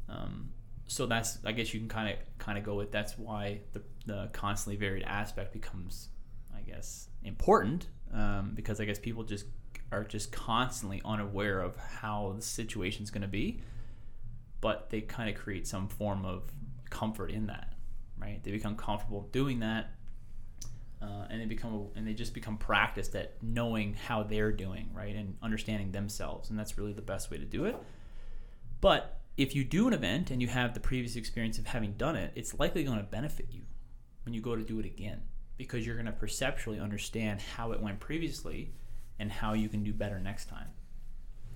Um, 0.08 0.50
so 0.86 1.06
that's 1.06 1.38
I 1.44 1.52
guess 1.52 1.72
you 1.72 1.80
can 1.80 1.88
kind 1.88 2.10
of 2.10 2.38
kind 2.38 2.58
of 2.58 2.64
go 2.64 2.74
with 2.74 2.90
that's 2.90 3.18
why 3.18 3.60
the 3.72 3.82
the 4.06 4.30
constantly 4.32 4.76
varied 4.76 5.04
aspect 5.04 5.52
becomes 5.52 6.08
I 6.56 6.60
guess 6.62 7.08
important 7.22 7.86
um, 8.12 8.52
because 8.54 8.80
I 8.80 8.84
guess 8.84 8.98
people 8.98 9.24
just 9.24 9.46
are 9.90 10.04
just 10.04 10.32
constantly 10.32 11.00
unaware 11.04 11.60
of 11.60 11.76
how 11.76 12.34
the 12.36 12.42
situation's 12.42 13.10
going 13.10 13.22
to 13.22 13.28
be, 13.28 13.60
but 14.60 14.90
they 14.90 15.00
kind 15.00 15.28
of 15.28 15.40
create 15.40 15.66
some 15.66 15.88
form 15.88 16.24
of 16.24 16.42
comfort 16.90 17.30
in 17.30 17.46
that, 17.46 17.74
right? 18.20 18.42
They 18.42 18.50
become 18.50 18.76
comfortable 18.76 19.28
doing 19.32 19.60
that, 19.60 19.92
uh, 21.00 21.26
and 21.30 21.40
they 21.40 21.46
become 21.46 21.88
and 21.96 22.06
they 22.06 22.14
just 22.14 22.34
become 22.34 22.58
practiced 22.58 23.14
at 23.14 23.42
knowing 23.42 23.94
how 23.94 24.22
they're 24.22 24.52
doing, 24.52 24.90
right, 24.92 25.14
and 25.14 25.36
understanding 25.42 25.92
themselves, 25.92 26.50
and 26.50 26.58
that's 26.58 26.76
really 26.76 26.92
the 26.92 27.02
best 27.02 27.30
way 27.30 27.38
to 27.38 27.44
do 27.44 27.64
it. 27.64 27.76
But 28.80 29.20
if 29.36 29.54
you 29.54 29.64
do 29.64 29.86
an 29.86 29.92
event 29.92 30.30
and 30.30 30.42
you 30.42 30.48
have 30.48 30.74
the 30.74 30.80
previous 30.80 31.16
experience 31.16 31.58
of 31.58 31.66
having 31.66 31.92
done 31.92 32.16
it, 32.16 32.32
it's 32.34 32.58
likely 32.58 32.84
going 32.84 32.98
to 32.98 33.04
benefit 33.04 33.46
you 33.50 33.62
when 34.24 34.34
you 34.34 34.40
go 34.40 34.56
to 34.56 34.62
do 34.62 34.80
it 34.80 34.84
again 34.84 35.22
because 35.58 35.84
you're 35.84 35.96
going 35.96 36.06
to 36.06 36.12
perceptually 36.12 36.80
understand 36.80 37.40
how 37.56 37.72
it 37.72 37.82
went 37.82 38.00
previously 38.00 38.72
and 39.18 39.30
how 39.30 39.52
you 39.52 39.68
can 39.68 39.84
do 39.84 39.92
better 39.92 40.18
next 40.18 40.48
time. 40.48 40.68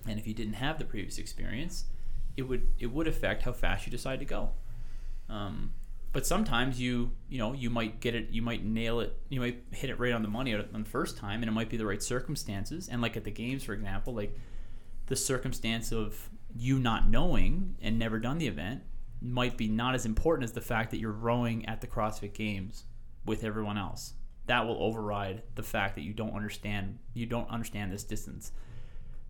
And 0.07 0.19
if 0.19 0.27
you 0.27 0.33
didn't 0.33 0.53
have 0.53 0.77
the 0.77 0.85
previous 0.85 1.17
experience, 1.17 1.85
it 2.37 2.43
would 2.43 2.67
it 2.77 2.87
would 2.87 3.07
affect 3.07 3.43
how 3.43 3.53
fast 3.53 3.85
you 3.85 3.91
decide 3.91 4.19
to 4.19 4.25
go. 4.25 4.49
Um, 5.29 5.73
but 6.11 6.27
sometimes 6.27 6.79
you 6.79 7.11
you 7.29 7.37
know 7.39 7.53
you 7.53 7.69
might 7.69 8.01
get 8.01 8.13
it 8.13 8.29
you 8.29 8.41
might 8.41 8.63
nail 8.63 8.99
it 8.99 9.17
you 9.29 9.39
might 9.39 9.63
hit 9.71 9.89
it 9.89 9.99
right 9.99 10.13
on 10.13 10.21
the 10.21 10.27
money 10.27 10.53
on 10.53 10.83
the 10.83 10.89
first 10.89 11.17
time 11.17 11.41
and 11.41 11.49
it 11.49 11.53
might 11.53 11.69
be 11.69 11.77
the 11.77 11.85
right 11.85 12.03
circumstances 12.03 12.87
and 12.87 13.01
like 13.01 13.17
at 13.17 13.23
the 13.23 13.31
games 13.31 13.63
for 13.63 13.73
example 13.73 14.13
like 14.13 14.37
the 15.07 15.15
circumstance 15.15 15.91
of 15.91 16.29
you 16.55 16.77
not 16.77 17.09
knowing 17.09 17.75
and 17.81 17.97
never 17.97 18.19
done 18.19 18.37
the 18.37 18.47
event 18.47 18.83
might 19.21 19.57
be 19.57 19.67
not 19.67 19.95
as 19.95 20.05
important 20.05 20.43
as 20.43 20.51
the 20.51 20.61
fact 20.61 20.91
that 20.91 20.99
you're 20.99 21.11
rowing 21.11 21.65
at 21.65 21.81
the 21.81 21.87
CrossFit 21.87 22.33
Games 22.33 22.83
with 23.25 23.43
everyone 23.43 23.77
else. 23.77 24.13
That 24.47 24.67
will 24.67 24.81
override 24.81 25.43
the 25.55 25.63
fact 25.63 25.95
that 25.95 26.01
you 26.01 26.13
don't 26.13 26.33
understand 26.33 26.99
you 27.13 27.25
don't 27.25 27.49
understand 27.49 27.91
this 27.91 28.03
distance. 28.03 28.51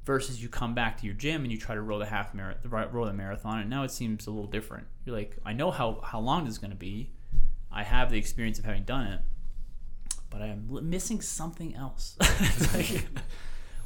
Versus 0.05 0.41
you 0.41 0.49
come 0.49 0.73
back 0.73 0.97
to 0.97 1.05
your 1.05 1.15
gym 1.15 1.43
and 1.43 1.51
you 1.51 1.57
try 1.57 1.75
to 1.75 1.81
row 1.81 1.97
the 1.97 2.05
half 2.05 2.33
marathon, 2.33 2.91
row 2.91 3.05
the 3.05 3.13
marathon, 3.13 3.59
and 3.59 3.69
now 3.69 3.83
it 3.83 3.91
seems 3.91 4.27
a 4.27 4.31
little 4.31 4.49
different. 4.49 4.87
You're 5.05 5.15
like, 5.15 5.37
I 5.45 5.53
know 5.53 5.71
how 5.71 6.01
how 6.03 6.19
long 6.19 6.45
this 6.45 6.53
is 6.53 6.57
going 6.57 6.71
to 6.71 6.77
be. 6.77 7.11
I 7.71 7.83
have 7.83 8.11
the 8.11 8.17
experience 8.17 8.59
of 8.59 8.65
having 8.65 8.83
done 8.83 9.07
it, 9.07 9.21
but 10.29 10.41
I 10.41 10.47
am 10.47 10.67
missing 10.89 11.21
something 11.21 11.75
else. 11.75 12.17
like, 12.73 13.05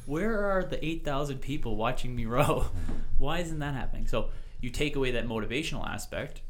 where 0.06 0.39
are 0.39 0.63
the 0.63 0.84
8,000 0.84 1.39
people 1.39 1.76
watching 1.76 2.15
me 2.15 2.26
row? 2.26 2.65
Why 3.17 3.39
isn't 3.39 3.60
that 3.60 3.76
happening? 3.76 4.08
So 4.08 4.30
you 4.60 4.70
take 4.70 4.96
away 4.96 5.12
that 5.12 5.28
motivational 5.28 5.88
aspect, 5.88 6.41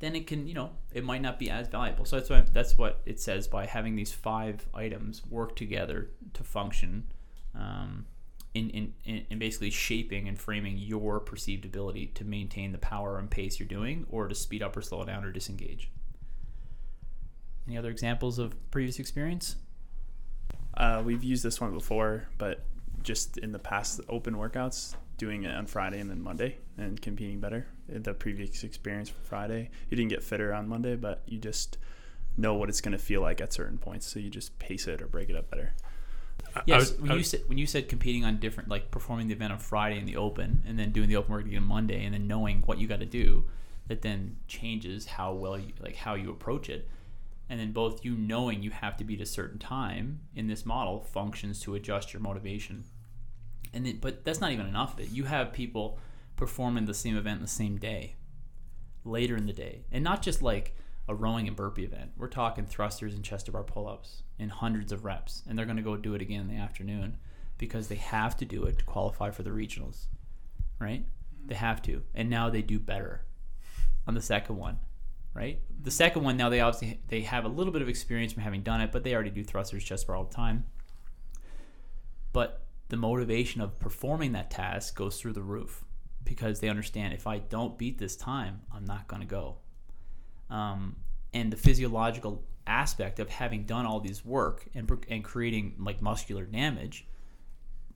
then 0.00 0.14
it 0.14 0.26
can, 0.26 0.46
you 0.46 0.54
know, 0.54 0.70
it 0.92 1.04
might 1.04 1.22
not 1.22 1.38
be 1.38 1.50
as 1.50 1.68
valuable. 1.68 2.04
So 2.04 2.16
that's 2.16 2.30
what 2.30 2.52
that's 2.52 2.78
what 2.78 3.00
it 3.04 3.20
says 3.20 3.48
by 3.48 3.66
having 3.66 3.96
these 3.96 4.12
five 4.12 4.66
items 4.74 5.22
work 5.26 5.56
together 5.56 6.10
to 6.34 6.44
function, 6.44 7.12
um, 7.54 8.06
in, 8.54 8.70
in, 8.70 9.26
in, 9.28 9.38
basically 9.38 9.70
shaping 9.70 10.28
and 10.28 10.38
framing 10.38 10.78
your 10.78 11.20
perceived 11.20 11.64
ability 11.64 12.06
to 12.14 12.24
maintain 12.24 12.72
the 12.72 12.78
power 12.78 13.18
and 13.18 13.30
pace 13.30 13.58
you're 13.58 13.68
doing, 13.68 14.06
or 14.10 14.28
to 14.28 14.34
speed 14.34 14.62
up 14.62 14.76
or 14.76 14.82
slow 14.82 15.04
down 15.04 15.24
or 15.24 15.32
disengage. 15.32 15.90
Any 17.66 17.76
other 17.76 17.90
examples 17.90 18.38
of 18.38 18.54
previous 18.70 18.98
experience? 18.98 19.56
Uh, 20.74 21.02
we've 21.04 21.24
used 21.24 21.44
this 21.44 21.60
one 21.60 21.72
before, 21.72 22.28
but 22.38 22.64
just 23.02 23.36
in 23.38 23.52
the 23.52 23.58
past 23.58 24.00
open 24.08 24.34
workouts, 24.34 24.94
doing 25.18 25.44
it 25.44 25.54
on 25.54 25.66
Friday 25.66 25.98
and 26.00 26.08
then 26.08 26.22
Monday 26.22 26.56
and 26.78 27.00
competing 27.02 27.40
better. 27.40 27.66
The 27.88 28.14
previous 28.14 28.64
experience 28.64 29.08
for 29.10 29.20
Friday, 29.22 29.70
you 29.90 29.96
didn't 29.96 30.10
get 30.10 30.22
fitter 30.22 30.54
on 30.54 30.68
Monday, 30.68 30.96
but 30.96 31.22
you 31.26 31.38
just 31.38 31.76
know 32.36 32.54
what 32.54 32.68
it's 32.68 32.80
going 32.80 32.92
to 32.92 32.98
feel 32.98 33.20
like 33.20 33.40
at 33.40 33.52
certain 33.52 33.78
points. 33.78 34.06
So 34.06 34.20
you 34.20 34.30
just 34.30 34.58
pace 34.58 34.86
it 34.86 35.02
or 35.02 35.06
break 35.08 35.28
it 35.28 35.36
up 35.36 35.50
better. 35.50 35.74
I- 36.54 36.60
I 36.60 36.62
Yes, 36.66 36.92
was- 36.92 37.00
when 37.00 37.10
you 37.10 37.16
was- 37.18 37.30
said 37.30 37.40
when 37.46 37.58
you 37.58 37.66
said 37.66 37.88
competing 37.88 38.24
on 38.24 38.38
different, 38.38 38.68
like 38.68 38.90
performing 38.90 39.26
the 39.28 39.34
event 39.34 39.52
on 39.52 39.58
Friday 39.58 39.98
in 39.98 40.06
the 40.06 40.16
open, 40.16 40.62
and 40.66 40.78
then 40.78 40.92
doing 40.92 41.08
the 41.08 41.16
open 41.16 41.32
work 41.32 41.44
again 41.46 41.64
Monday, 41.64 42.04
and 42.04 42.14
then 42.14 42.26
knowing 42.26 42.62
what 42.62 42.78
you 42.78 42.86
got 42.86 43.00
to 43.00 43.06
do, 43.06 43.44
that 43.88 44.02
then 44.02 44.36
changes 44.46 45.06
how 45.06 45.32
well 45.34 45.58
you 45.58 45.72
like 45.80 45.96
how 45.96 46.14
you 46.14 46.30
approach 46.30 46.68
it, 46.70 46.88
and 47.48 47.58
then 47.58 47.72
both 47.72 48.04
you 48.04 48.14
knowing 48.14 48.62
you 48.62 48.70
have 48.70 48.96
to 48.98 49.04
be 49.04 49.14
at 49.16 49.20
a 49.20 49.26
certain 49.26 49.58
time 49.58 50.20
in 50.36 50.46
this 50.46 50.64
model 50.64 51.00
functions 51.00 51.58
to 51.60 51.74
adjust 51.74 52.12
your 52.12 52.20
motivation, 52.22 52.84
and 53.72 54.00
but 54.00 54.24
that's 54.24 54.40
not 54.40 54.52
even 54.52 54.66
enough. 54.66 54.96
That 54.96 55.10
you 55.10 55.24
have 55.24 55.52
people 55.52 55.98
performing 56.36 56.86
the 56.86 56.94
same 56.94 57.16
event 57.16 57.40
the 57.40 57.48
same 57.48 57.78
day, 57.78 58.16
later 59.04 59.36
in 59.36 59.46
the 59.46 59.52
day, 59.52 59.84
and 59.90 60.04
not 60.04 60.22
just 60.22 60.42
like 60.42 60.76
a 61.08 61.14
rowing 61.14 61.48
and 61.48 61.56
burpee 61.56 61.84
event. 61.84 62.12
We're 62.16 62.28
talking 62.28 62.66
thrusters 62.66 63.14
and 63.14 63.24
chest 63.24 63.50
bar 63.50 63.64
pull 63.64 63.88
ups 63.88 64.22
in 64.38 64.50
hundreds 64.50 64.92
of 64.92 65.04
reps, 65.04 65.42
and 65.48 65.58
they're 65.58 65.66
going 65.66 65.78
to 65.78 65.82
go 65.82 65.96
do 65.96 66.14
it 66.14 66.22
again 66.22 66.42
in 66.42 66.48
the 66.48 66.62
afternoon 66.62 67.16
because 67.56 67.88
they 67.88 67.96
have 67.96 68.36
to 68.36 68.44
do 68.44 68.64
it 68.64 68.78
to 68.78 68.84
qualify 68.84 69.30
for 69.30 69.42
the 69.42 69.50
regionals, 69.50 70.06
right? 70.78 71.04
They 71.46 71.54
have 71.54 71.82
to, 71.82 72.02
and 72.14 72.28
now 72.28 72.50
they 72.50 72.62
do 72.62 72.78
better 72.78 73.24
on 74.06 74.14
the 74.14 74.20
second 74.20 74.56
one, 74.56 74.78
right? 75.34 75.60
The 75.82 75.90
second 75.90 76.24
one 76.24 76.36
now 76.36 76.50
they 76.50 76.60
obviously 76.60 77.00
they 77.08 77.22
have 77.22 77.44
a 77.44 77.48
little 77.48 77.72
bit 77.72 77.82
of 77.82 77.88
experience 77.88 78.32
from 78.32 78.42
having 78.42 78.62
done 78.62 78.80
it, 78.80 78.92
but 78.92 79.02
they 79.02 79.14
already 79.14 79.30
do 79.30 79.42
thrusters 79.42 79.84
chest 79.84 80.06
bar 80.06 80.16
all 80.16 80.24
the 80.24 80.34
time. 80.34 80.66
But 82.32 82.66
the 82.88 82.96
motivation 82.96 83.60
of 83.60 83.78
performing 83.78 84.32
that 84.32 84.50
task 84.50 84.96
goes 84.96 85.20
through 85.20 85.34
the 85.34 85.42
roof 85.42 85.84
because 86.24 86.60
they 86.60 86.68
understand 86.68 87.14
if 87.14 87.26
I 87.26 87.38
don't 87.38 87.78
beat 87.78 87.98
this 87.98 88.16
time, 88.16 88.60
I'm 88.74 88.84
not 88.84 89.08
going 89.08 89.22
to 89.22 89.28
go 89.28 89.58
um, 90.50 90.96
and 91.32 91.52
the 91.52 91.56
physiological 91.56 92.44
aspect 92.66 93.18
of 93.18 93.28
having 93.28 93.64
done 93.64 93.86
all 93.86 94.00
these 94.00 94.24
work 94.24 94.66
and, 94.74 94.90
and 95.08 95.24
creating 95.24 95.74
like 95.78 96.02
muscular 96.02 96.44
damage 96.44 97.06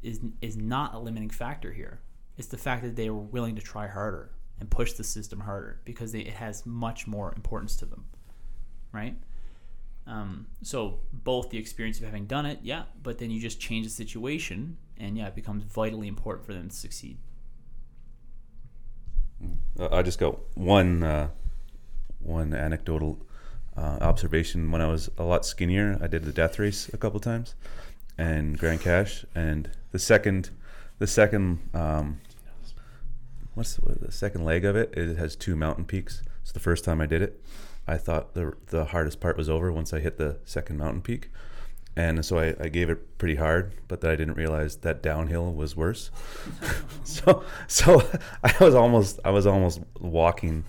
is 0.02 0.20
is 0.40 0.57
not 0.57 0.94
a 0.94 0.98
limiting 0.98 1.31
factor 1.31 1.72
here. 1.72 2.00
It's 2.37 2.48
the 2.48 2.57
fact 2.57 2.83
that 2.83 2.96
they 2.96 3.11
were 3.11 3.20
willing 3.20 3.57
to 3.57 3.62
try 3.62 3.87
harder 3.87 4.33
and 4.59 4.70
push 4.70 4.94
the 4.94 5.05
system 5.05 5.40
harder 5.40 5.81
because 5.85 6.12
they, 6.12 6.20
it 6.20 6.35
has 6.35 6.64
much 6.66 7.07
more 7.07 7.33
importance 7.35 7.76
to 7.76 7.87
them, 7.87 8.07
right? 8.92 9.16
Um, 10.07 10.47
so 10.62 11.01
both 11.12 11.51
the 11.51 11.59
experience 11.59 11.99
of 11.99 12.05
having 12.05 12.27
done 12.27 12.45
it, 12.45 12.59
yeah, 12.62 12.85
but 13.03 13.19
then 13.19 13.31
you 13.31 13.41
just 13.41 13.61
change 13.61 13.87
the 13.87 13.93
situation, 13.93 14.77
and 14.99 15.17
yeah, 15.17 15.29
it 15.29 15.35
becomes 15.35 15.62
vitally 15.62 16.09
important 16.09 16.45
for 16.45 16.53
them 16.53 16.69
to 16.69 16.75
succeed. 16.75 17.19
Uh, 19.79 19.88
I 19.93 20.03
just 20.03 20.19
got 20.19 20.38
one 20.57 21.03
uh, 21.03 21.29
one 22.19 22.55
anecdotal 22.55 23.25
uh, 23.77 23.99
observation. 24.01 24.71
When 24.71 24.81
I 24.81 24.88
was 24.88 25.11
a 25.19 25.25
lot 25.25 25.45
skinnier, 25.45 25.99
I 26.01 26.07
did 26.07 26.25
the 26.25 26.33
death 26.33 26.59
race 26.59 26.88
a 26.93 26.97
couple 26.97 27.21
times, 27.21 27.55
and 28.19 28.59
Grande 28.59 28.81
Cache. 28.81 29.25
And 29.35 29.71
the 29.93 29.99
second, 29.99 30.51
the 30.99 31.07
second, 31.07 31.61
um, 31.75 32.21
what's 33.55 33.77
the, 33.77 33.95
the 34.01 34.12
second 34.12 34.45
leg 34.45 34.65
of 34.65 34.77
it? 34.77 34.93
It 34.97 35.17
has 35.17 35.37
two 35.37 35.55
mountain 35.57 35.85
peaks. 35.85 36.23
So 36.44 36.52
the 36.52 36.61
first 36.61 36.85
time 36.85 37.00
I 37.00 37.07
did 37.07 37.22
it, 37.22 37.40
I 37.87 37.96
thought 37.96 38.35
the 38.35 38.55
the 38.68 38.87
hardest 38.87 39.20
part 39.20 39.37
was 39.37 39.48
over 39.48 39.72
once 39.72 39.92
I 39.92 40.00
hit 40.00 40.18
the 40.18 40.38
second 40.44 40.78
mountain 40.78 41.02
peak. 41.02 41.31
And 41.94 42.24
so 42.24 42.38
I, 42.38 42.55
I 42.59 42.68
gave 42.68 42.88
it 42.88 43.18
pretty 43.18 43.35
hard, 43.35 43.74
but 43.87 44.00
then 44.00 44.11
I 44.11 44.16
didn't 44.16 44.37
realize 44.37 44.76
that 44.76 45.02
downhill 45.02 45.52
was 45.52 45.76
worse. 45.76 46.11
so 47.05 47.44
so 47.66 48.02
I 48.44 48.55
was 48.61 48.74
almost 48.74 49.20
I 49.24 49.31
was 49.31 49.46
almost 49.46 49.81
walking 50.00 50.64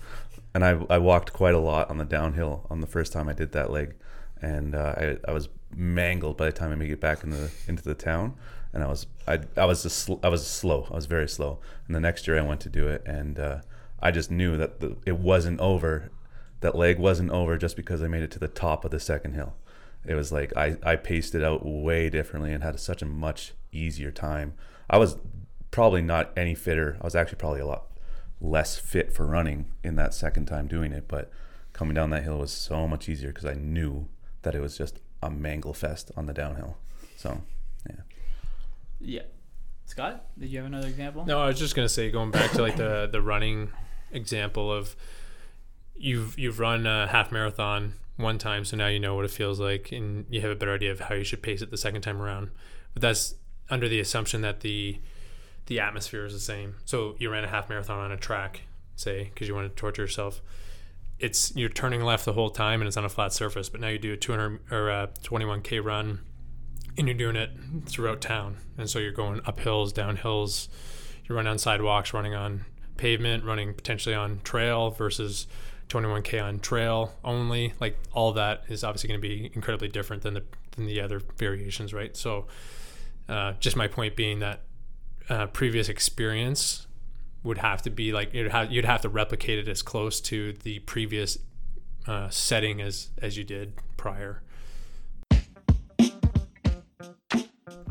and 0.54 0.64
I, 0.64 0.78
I 0.88 0.98
walked 0.98 1.32
quite 1.32 1.54
a 1.54 1.58
lot 1.58 1.90
on 1.90 1.98
the 1.98 2.04
downhill 2.04 2.66
on 2.70 2.80
the 2.80 2.86
first 2.86 3.12
time 3.12 3.28
I 3.28 3.32
did 3.32 3.52
that 3.52 3.70
leg, 3.70 3.94
and 4.40 4.74
uh, 4.74 4.94
I, 4.96 5.16
I 5.28 5.32
was 5.32 5.48
mangled 5.74 6.36
by 6.36 6.46
the 6.46 6.52
time 6.52 6.70
I 6.70 6.76
made 6.76 6.90
it 6.90 7.00
back 7.00 7.24
into 7.24 7.36
the 7.36 7.50
into 7.66 7.82
the 7.82 7.94
town, 7.94 8.34
and 8.72 8.82
I 8.82 8.86
was 8.86 9.06
I, 9.26 9.40
I 9.56 9.64
was 9.64 10.08
I 10.22 10.28
was 10.28 10.46
slow. 10.46 10.86
I 10.90 10.94
was 10.94 11.06
very 11.06 11.28
slow, 11.28 11.58
and 11.86 11.94
the 11.94 12.00
next 12.00 12.28
year 12.28 12.38
I 12.38 12.42
went 12.42 12.60
to 12.62 12.68
do 12.68 12.86
it, 12.86 13.02
and 13.04 13.38
uh, 13.38 13.58
I 14.04 14.10
just 14.10 14.30
knew 14.30 14.58
that 14.58 14.80
the, 14.80 14.96
it 15.06 15.18
wasn't 15.18 15.58
over, 15.60 16.10
that 16.60 16.76
leg 16.76 16.98
wasn't 16.98 17.30
over 17.30 17.56
just 17.56 17.74
because 17.74 18.02
I 18.02 18.06
made 18.06 18.22
it 18.22 18.30
to 18.32 18.38
the 18.38 18.48
top 18.48 18.84
of 18.84 18.90
the 18.90 19.00
second 19.00 19.32
hill. 19.32 19.54
It 20.04 20.14
was 20.14 20.30
like 20.30 20.54
I, 20.54 20.76
I 20.82 20.96
paced 20.96 21.34
it 21.34 21.42
out 21.42 21.64
way 21.64 22.10
differently 22.10 22.52
and 22.52 22.62
had 22.62 22.78
such 22.78 23.00
a 23.00 23.06
much 23.06 23.54
easier 23.72 24.10
time. 24.10 24.52
I 24.90 24.98
was 24.98 25.16
probably 25.70 26.02
not 26.02 26.30
any 26.36 26.54
fitter. 26.54 26.98
I 27.00 27.04
was 27.04 27.14
actually 27.14 27.38
probably 27.38 27.60
a 27.60 27.66
lot 27.66 27.86
less 28.40 28.76
fit 28.76 29.10
for 29.10 29.26
running 29.26 29.72
in 29.82 29.96
that 29.96 30.12
second 30.12 30.44
time 30.44 30.68
doing 30.68 30.92
it, 30.92 31.08
but 31.08 31.30
coming 31.72 31.94
down 31.94 32.10
that 32.10 32.24
hill 32.24 32.38
was 32.38 32.52
so 32.52 32.86
much 32.86 33.08
easier 33.08 33.30
because 33.30 33.46
I 33.46 33.54
knew 33.54 34.06
that 34.42 34.54
it 34.54 34.60
was 34.60 34.76
just 34.76 35.00
a 35.22 35.30
mangle 35.30 35.72
fest 35.72 36.12
on 36.14 36.26
the 36.26 36.34
downhill. 36.34 36.76
So, 37.16 37.40
yeah. 37.88 37.96
Yeah, 39.00 39.22
Scott, 39.86 40.26
did 40.38 40.50
you 40.50 40.58
have 40.58 40.66
another 40.66 40.88
example? 40.88 41.24
No, 41.24 41.40
I 41.40 41.46
was 41.46 41.58
just 41.58 41.74
gonna 41.74 41.88
say, 41.88 42.10
going 42.10 42.30
back 42.30 42.52
to 42.52 42.62
like 42.62 42.76
the 42.76 43.08
the 43.10 43.22
running 43.22 43.70
example 44.12 44.72
of 44.72 44.96
you've 45.94 46.38
you've 46.38 46.58
run 46.58 46.86
a 46.86 47.06
half 47.06 47.32
marathon 47.32 47.94
one 48.16 48.38
time, 48.38 48.64
so 48.64 48.76
now 48.76 48.86
you 48.86 49.00
know 49.00 49.14
what 49.14 49.24
it 49.24 49.30
feels 49.30 49.58
like, 49.58 49.90
and 49.92 50.26
you 50.30 50.40
have 50.40 50.50
a 50.50 50.56
better 50.56 50.74
idea 50.74 50.92
of 50.92 51.00
how 51.00 51.14
you 51.14 51.24
should 51.24 51.42
pace 51.42 51.62
it 51.62 51.70
the 51.70 51.76
second 51.76 52.02
time 52.02 52.20
around. 52.20 52.50
But 52.92 53.02
that's 53.02 53.34
under 53.70 53.88
the 53.88 54.00
assumption 54.00 54.40
that 54.42 54.60
the 54.60 55.00
the 55.66 55.80
atmosphere 55.80 56.24
is 56.24 56.32
the 56.32 56.40
same. 56.40 56.76
So 56.84 57.16
you 57.18 57.30
ran 57.30 57.44
a 57.44 57.48
half 57.48 57.68
marathon 57.68 57.98
on 57.98 58.12
a 58.12 58.16
track, 58.16 58.62
say, 58.96 59.30
because 59.32 59.48
you 59.48 59.54
want 59.54 59.68
to 59.68 59.74
torture 59.74 60.02
yourself. 60.02 60.42
It's 61.18 61.54
you're 61.56 61.70
turning 61.70 62.02
left 62.02 62.24
the 62.24 62.34
whole 62.34 62.50
time, 62.50 62.80
and 62.80 62.88
it's 62.88 62.96
on 62.96 63.04
a 63.04 63.08
flat 63.08 63.32
surface. 63.32 63.68
But 63.68 63.80
now 63.80 63.88
you 63.88 63.98
do 63.98 64.12
a 64.12 64.16
200 64.16 64.60
or 64.70 64.90
a 64.90 65.08
21k 65.22 65.82
run, 65.82 66.20
and 66.98 67.08
you're 67.08 67.16
doing 67.16 67.36
it 67.36 67.50
throughout 67.86 68.20
town, 68.20 68.58
and 68.76 68.88
so 68.88 68.98
you're 68.98 69.12
going 69.12 69.40
up 69.46 69.60
hills, 69.60 69.92
down 69.92 70.16
hills. 70.16 70.68
You're 71.24 71.36
running 71.36 71.52
on 71.52 71.58
sidewalks, 71.58 72.12
running 72.12 72.34
on 72.34 72.66
pavement, 72.96 73.44
running 73.44 73.74
potentially 73.74 74.14
on 74.14 74.40
trail 74.44 74.90
versus 74.90 75.46
21k 75.88 76.42
on 76.42 76.58
trail 76.60 77.14
only. 77.24 77.74
Like 77.80 77.98
all 78.12 78.32
that 78.32 78.64
is 78.68 78.84
obviously 78.84 79.08
going 79.08 79.20
to 79.20 79.28
be 79.28 79.50
incredibly 79.54 79.88
different 79.88 80.22
than 80.22 80.34
the 80.34 80.42
than 80.72 80.86
the 80.86 81.00
other 81.00 81.20
variations, 81.36 81.94
right? 81.94 82.16
So, 82.16 82.46
uh, 83.28 83.52
just 83.60 83.76
my 83.76 83.86
point 83.86 84.16
being 84.16 84.40
that 84.40 84.60
uh, 85.28 85.46
previous 85.46 85.88
experience 85.88 86.86
would 87.42 87.58
have 87.58 87.82
to 87.82 87.90
be 87.90 88.12
like 88.12 88.32
you'd 88.34 88.50
have 88.50 88.72
you'd 88.72 88.84
have 88.84 89.02
to 89.02 89.08
replicate 89.08 89.58
it 89.58 89.68
as 89.68 89.82
close 89.82 90.20
to 90.20 90.52
the 90.64 90.80
previous 90.80 91.38
uh, 92.06 92.28
setting 92.30 92.80
as 92.80 93.10
as 93.20 93.36
you 93.36 93.44
did 93.44 93.74
prior. 93.96 94.42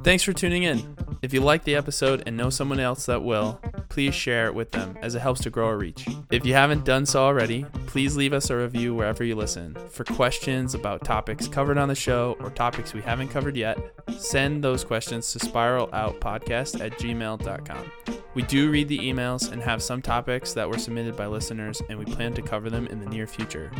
Thanks 0.04 0.24
for 0.24 0.34
tuning 0.34 0.64
in. 0.64 0.98
If 1.22 1.34
you 1.34 1.40
like 1.40 1.64
the 1.64 1.76
episode 1.76 2.24
and 2.26 2.36
know 2.36 2.50
someone 2.50 2.80
else 2.80 3.06
that 3.06 3.24
will, 3.24 3.62
please 3.94 4.16
share 4.16 4.48
it 4.48 4.56
with 4.56 4.72
them 4.72 4.98
as 5.04 5.14
it 5.14 5.20
helps 5.20 5.42
to 5.42 5.52
grow 5.52 5.68
our 5.68 5.78
reach. 5.78 6.08
If 6.32 6.48
you 6.48 6.56
haven't 6.56 6.84
done 6.84 7.06
so 7.06 7.24
already, 7.24 7.64
please 7.86 8.18
leave 8.18 8.34
us 8.34 8.50
a 8.50 8.58
review 8.58 8.96
wherever 8.96 9.24
you 9.24 9.36
listen. 9.36 9.78
For 9.92 10.04
questions 10.04 10.74
about 10.74 11.04
topics 11.04 11.48
covered 11.48 11.78
on 11.78 11.90
the 11.90 11.96
show 11.96 12.36
or 12.40 12.50
topics 12.50 12.96
we 12.96 13.04
haven't 13.04 13.28
covered 13.28 13.56
yet, 13.56 13.78
send 14.18 14.64
those 14.64 14.84
questions 14.84 15.32
to 15.34 15.40
spiraloutpodcast 15.40 16.84
at 16.84 16.98
gmail.com. 16.98 17.92
We 18.34 18.42
do 18.42 18.72
read 18.72 18.88
the 18.88 18.98
emails 18.98 19.52
and 19.52 19.62
have 19.62 19.84
some 19.84 20.02
topics 20.02 20.54
that 20.54 20.68
were 20.68 20.80
submitted 20.80 21.16
by 21.16 21.28
listeners, 21.28 21.80
and 21.88 22.00
we 22.00 22.06
plan 22.06 22.34
to 22.34 22.42
cover 22.42 22.72
them 22.72 22.88
in 22.88 23.00
the 23.00 23.06
near 23.06 23.28
future. 23.28 23.72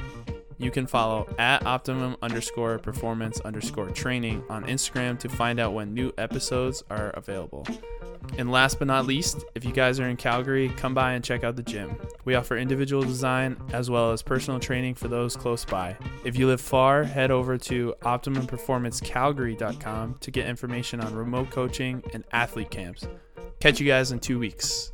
You 0.60 0.70
can 0.70 0.86
follow 0.86 1.28
at 1.40 1.66
optimum 1.66 2.18
underscore 2.22 2.78
performance 2.78 3.40
underscore 3.42 3.90
training 3.90 4.44
on 4.48 4.64
Instagram 4.66 5.18
to 5.20 5.30
find 5.30 5.60
out 5.60 5.74
when 5.74 5.96
new 5.96 6.14
episodes 6.20 6.84
are 6.92 7.10
available. 7.16 7.66
And 8.38 8.52
last 8.52 8.80
but 8.80 8.88
not 8.88 9.06
least, 9.06 9.46
if 9.56 9.64
you 9.64 9.72
guys 9.72 9.98
are 10.00 10.10
in 10.10 10.18
Calgary, 10.18 10.70
come 10.70 10.94
by 10.94 11.14
and 11.14 11.24
check 11.24 11.44
out 11.44 11.56
the 11.56 11.64
gym. 11.64 11.98
We 12.26 12.36
offer 12.36 12.58
individual 12.58 13.02
design 13.04 13.58
as 13.72 13.90
well 13.90 14.12
as 14.12 14.22
personal 14.22 14.60
training 14.60 14.94
for 14.96 15.08
those 15.08 15.36
close 15.36 15.66
by. 15.66 15.98
If 16.24 16.38
you 16.38 16.46
live 16.48 16.62
far, 16.62 17.04
head 17.04 17.32
over 17.32 17.58
to 17.60 17.96
optimumperformancecalgary.com 18.02 20.16
to 20.20 20.32
get 20.32 20.48
information 20.48 21.02
on 21.02 21.14
remote 21.14 21.52
coaching 21.52 22.02
and 22.14 22.24
athlete 22.32 22.72
camps. 22.72 23.06
Catch 23.60 23.80
you 23.80 23.88
guys 23.88 24.12
in 24.12 24.20
two 24.20 24.40
weeks. 24.40 24.92